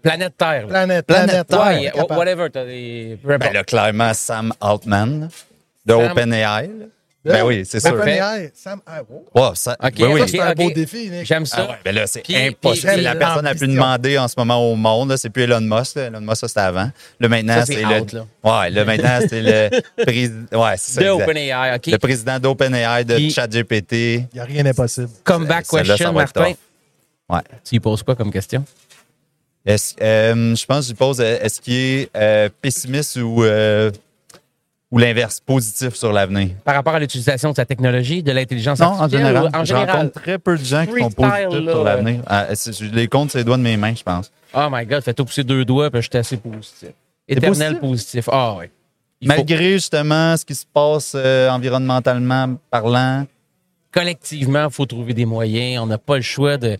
Planète 0.01 0.33
Terre. 0.37 0.61
là. 0.63 0.67
Planète, 0.67 1.05
Planète 1.05 1.47
planète. 1.47 1.93
Terre. 1.93 2.09
Ouais, 2.09 2.17
whatever. 2.17 2.49
Des... 2.49 3.19
Ben 3.23 3.53
là, 3.53 3.63
clairement, 3.63 4.11
Sam 4.13 4.51
Altman 4.59 5.29
de 5.85 5.93
OpenAI. 5.93 6.69
Ben 7.33 7.43
oui, 7.45 7.63
c'est 7.65 7.79
sûr. 7.79 7.93
OpenAI, 7.93 8.51
Sam, 8.53 8.79
wow. 9.09 9.25
Ouais, 9.35 9.49
ça, 9.55 9.75
Ok, 9.83 9.93
oui, 9.99 10.05
oui. 10.13 10.19
Ça, 10.21 10.27
c'est 10.27 10.39
un 10.39 10.53
beau 10.53 10.71
défi, 10.71 11.09
Nick. 11.09 11.25
J'aime 11.25 11.45
ça. 11.45 11.57
Ah 11.67 11.71
ouais, 11.71 11.77
ben 11.83 11.93
là, 11.95 12.07
c'est 12.07 12.21
Puis- 12.21 12.35
impossible. 12.35 12.91
C'est 12.95 13.01
la 13.01 13.15
personne 13.15 13.45
la 13.45 13.55
plus 13.55 13.67
demandée 13.67 14.17
en 14.17 14.27
ce 14.27 14.35
moment 14.37 14.57
au 14.71 14.75
monde. 14.75 15.09
là. 15.09 15.17
C'est 15.17 15.29
plus 15.29 15.43
Elon 15.43 15.61
Musk. 15.61 15.95
là. 15.95 16.03
Elon 16.05 16.21
Musk, 16.21 16.37
ça, 16.37 16.47
c'était 16.47 16.59
avant. 16.61 16.89
Là, 17.19 17.27
maintenant, 17.27 17.55
Ça, 17.55 17.65
c'est 17.65 17.73
c'est 17.75 17.85
out, 17.85 18.11
le. 18.13 18.19
là. 18.19 18.25
Ouais, 18.61 18.69
là, 18.69 18.85
maintenant, 18.85 19.19
c'est 19.29 19.41
le 19.41 20.03
président. 20.03 20.63
Ouais, 20.63 20.75
c'est 20.77 21.01
ça. 21.03 21.15
OpenAI, 21.15 21.75
OK. 21.75 21.87
Le 21.87 21.97
président 21.97 22.39
d'OpenAI, 22.39 23.03
de 23.05 23.15
Puis- 23.15 23.31
ChatGPT. 23.31 23.93
Il 23.93 24.27
n'y 24.33 24.39
a 24.39 24.43
rien 24.43 24.63
d'impossible. 24.63 25.09
Comeback 25.23 25.67
question, 25.67 26.13
Martin. 26.13 26.53
Ouais. 27.29 27.41
Tu 27.67 27.75
y 27.75 27.79
poses 27.79 28.03
quoi 28.03 28.15
comme 28.15 28.31
question? 28.31 28.63
Est-ce- 29.65 29.95
euh, 30.01 30.55
je 30.55 30.65
pense 30.65 30.85
que 30.85 30.91
je 30.93 30.95
pose 30.95 31.19
euh, 31.19 31.39
est-ce 31.41 31.59
qu'il 31.59 31.73
est 31.73 32.09
euh, 32.15 32.47
pessimiste 32.61 33.17
ou, 33.17 33.43
euh, 33.43 33.91
ou 34.91 34.97
l'inverse, 34.99 35.39
positif 35.39 35.95
sur 35.95 36.13
l'avenir? 36.13 36.49
Par 36.63 36.75
rapport 36.75 36.95
à 36.95 36.99
l'utilisation 36.99 37.51
de 37.51 37.55
sa 37.55 37.65
technologie, 37.65 38.23
de 38.23 38.31
l'intelligence 38.31 38.79
Non, 38.79 38.87
en 38.87 38.89
artificielle? 39.01 39.27
général. 39.27 39.51
En 39.53 39.59
Je 39.59 39.65
général? 39.65 39.89
rencontre 39.97 40.21
très 40.21 40.39
peu 40.39 40.57
de 40.57 40.63
gens 40.63 40.85
qui 40.85 40.99
sont 40.99 41.11
positifs 41.11 41.65
là. 41.65 41.71
sur 41.71 41.83
l'avenir. 41.83 42.21
Ah, 42.27 42.47
je 42.53 42.85
les 42.85 43.07
compte 43.07 43.29
sur 43.31 43.37
les 43.39 43.43
doigts 43.43 43.57
de 43.57 43.63
mes 43.63 43.75
mains, 43.77 43.93
je 43.95 44.03
pense. 44.03 44.31
Oh 44.53 44.67
my 44.71 44.85
God, 44.85 45.01
fais-toi 45.03 45.25
pousser 45.25 45.43
deux 45.43 45.65
doigts, 45.65 45.91
puis 45.91 46.01
j'étais 46.01 46.19
assez 46.19 46.37
positif. 46.37 46.89
Éternel 47.27 47.79
positif? 47.79 48.29
Ah 48.31 48.55
oui. 48.59 48.65
Il 49.19 49.29
faut- 49.31 49.35
Malgré 49.37 49.71
justement 49.73 50.37
ce 50.37 50.45
qui 50.45 50.53
se 50.55 50.65
passe 50.71 51.13
euh, 51.15 51.49
environnementalement 51.49 52.55
parlant, 52.69 53.25
collectivement, 53.91 54.65
il 54.65 54.71
faut 54.73 54.85
trouver 54.85 55.13
des 55.13 55.25
moyens. 55.25 55.81
On 55.83 55.87
n'a 55.87 55.97
pas 55.97 56.15
le 56.17 56.21
choix 56.21 56.57
de. 56.57 56.77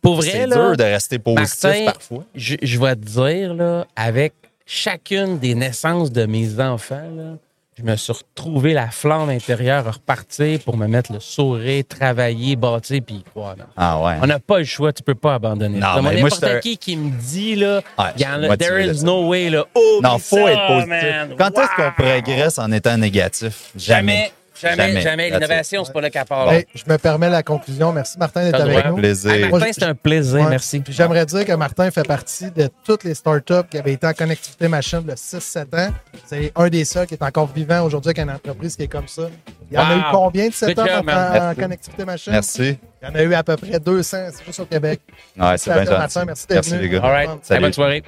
Pour 0.00 0.16
vrai, 0.16 0.30
c'est 0.30 0.46
dur 0.46 0.76
de 0.76 0.82
rester 0.82 1.18
positif 1.18 1.62
Martin, 1.64 1.84
parfois. 1.86 2.24
je, 2.34 2.54
je 2.62 2.78
vais 2.80 2.94
te 2.96 3.00
dire, 3.04 3.54
là, 3.54 3.86
avec 3.96 4.34
chacune 4.66 5.38
des 5.38 5.54
naissances 5.54 6.10
de 6.12 6.26
mes 6.26 6.60
enfants, 6.60 7.08
là, 7.16 7.36
je 7.78 7.82
me 7.82 7.94
suis 7.96 8.12
retrouvé 8.12 8.72
la 8.72 8.88
flamme 8.90 9.28
intérieure 9.28 9.86
à 9.86 9.90
repartir 9.90 10.60
pour 10.60 10.78
me 10.78 10.86
mettre 10.86 11.12
le 11.12 11.20
sourire, 11.20 11.84
travailler, 11.86 12.56
bâtir, 12.56 13.02
puis 13.06 13.22
là. 13.36 13.54
Ah 13.76 14.00
ouais. 14.02 14.14
On 14.22 14.26
n'a 14.26 14.38
pas 14.38 14.58
le 14.58 14.64
choix, 14.64 14.94
tu 14.94 15.02
peux 15.02 15.14
pas 15.14 15.34
abandonner. 15.34 15.78
Non, 15.78 16.02
mais 16.02 16.22
n'importe 16.22 16.60
qui 16.60 16.78
qui 16.78 16.96
me 16.96 17.10
dit, 17.20 17.54
là, 17.54 17.82
Ouais, 17.98 18.04
il 18.16 18.22
y 18.22 18.26
en 18.26 18.42
a, 18.42 18.56
there 18.56 18.80
is 18.82 19.04
no 19.04 19.28
way, 19.28 19.50
là. 19.50 19.66
Oh, 19.74 20.00
Non, 20.02 20.18
faut 20.18 20.36
ça, 20.36 20.52
être 20.52 20.66
positif. 20.68 20.88
man, 20.88 21.34
Quand 21.36 21.50
est-ce 21.58 21.76
qu'on 21.76 21.92
progresse 21.92 22.58
en 22.58 22.72
étant 22.72 22.96
négatif? 22.96 23.70
Jamais. 23.76 24.12
Jamais, 24.14 24.32
jamais, 24.60 25.00
Jamais. 25.00 25.30
L'innovation, 25.30 25.84
c'est 25.84 25.92
pas 25.92 26.00
là 26.00 26.10
qu'à 26.10 26.24
part. 26.24 26.52
Hey, 26.52 26.66
je 26.74 26.82
me 26.90 26.96
permets 26.98 27.30
la 27.30 27.42
conclusion. 27.42 27.92
Merci, 27.92 28.18
Martin, 28.18 28.44
d'être 28.44 28.60
avec 28.60 28.78
droit. 28.78 28.90
nous. 28.90 28.96
Plaisir. 28.96 29.30
Hey, 29.32 29.48
Martin, 29.50 29.66
c'est 29.72 29.82
un 29.84 29.94
plaisir, 29.94 30.40
Ouais. 30.40 30.50
merci. 30.50 30.82
J'aimerais 30.88 31.26
dire 31.26 31.44
que 31.44 31.52
Martin 31.52 31.90
fait 31.90 32.06
partie 32.06 32.50
de 32.50 32.68
toutes 32.84 33.04
les 33.04 33.14
startups 33.14 33.66
qui 33.70 33.78
avaient 33.78 33.92
été 33.92 34.06
en 34.06 34.12
connectivité 34.12 34.68
machine 34.68 35.02
de 35.02 35.14
6-7 35.14 35.74
ans. 35.74 35.92
C'est 36.26 36.52
un 36.54 36.68
des 36.68 36.84
seuls 36.84 37.06
qui 37.06 37.14
est 37.14 37.22
encore 37.22 37.46
vivant 37.52 37.82
aujourd'hui 37.82 38.10
avec 38.10 38.18
une 38.18 38.30
entreprise 38.30 38.76
qui 38.76 38.82
est 38.84 38.88
comme 38.88 39.08
ça. 39.08 39.22
Il 39.70 39.74
y 39.76 39.78
en 39.78 39.82
a 39.88 39.96
eu 39.96 40.02
combien 40.12 40.48
de 40.48 40.52
setups 40.54 40.74
Good 40.74 40.86
job, 40.88 40.98
en, 41.00 41.32
Merci. 41.32 41.60
connectivité 41.60 42.04
machine? 42.04 42.32
Merci. 42.32 42.78
Il 43.02 43.08
y 43.08 43.10
en 43.10 43.14
a 43.14 43.22
eu 43.22 43.34
à 43.34 43.42
peu 43.42 43.56
près 43.56 43.78
200, 43.80 44.16
c'est 44.32 44.44
juste 44.46 44.60
au 44.60 44.64
Québec. 44.66 45.00
Ouais, 45.36 45.58
c'est 45.58 45.70
bien 45.70 45.76
Merci, 45.84 45.90
gentil. 45.90 45.98
Martin. 46.00 46.24
Merci 46.24 46.46
d'être 46.46 46.56
Merci 46.56 46.70
venu. 46.70 46.82
les 46.82 46.88
gars. 46.88 47.00
All 47.04 47.10
right. 47.10 47.30
Salut. 47.42 47.60
Bonne 47.62 47.72
soirée. 47.72 48.02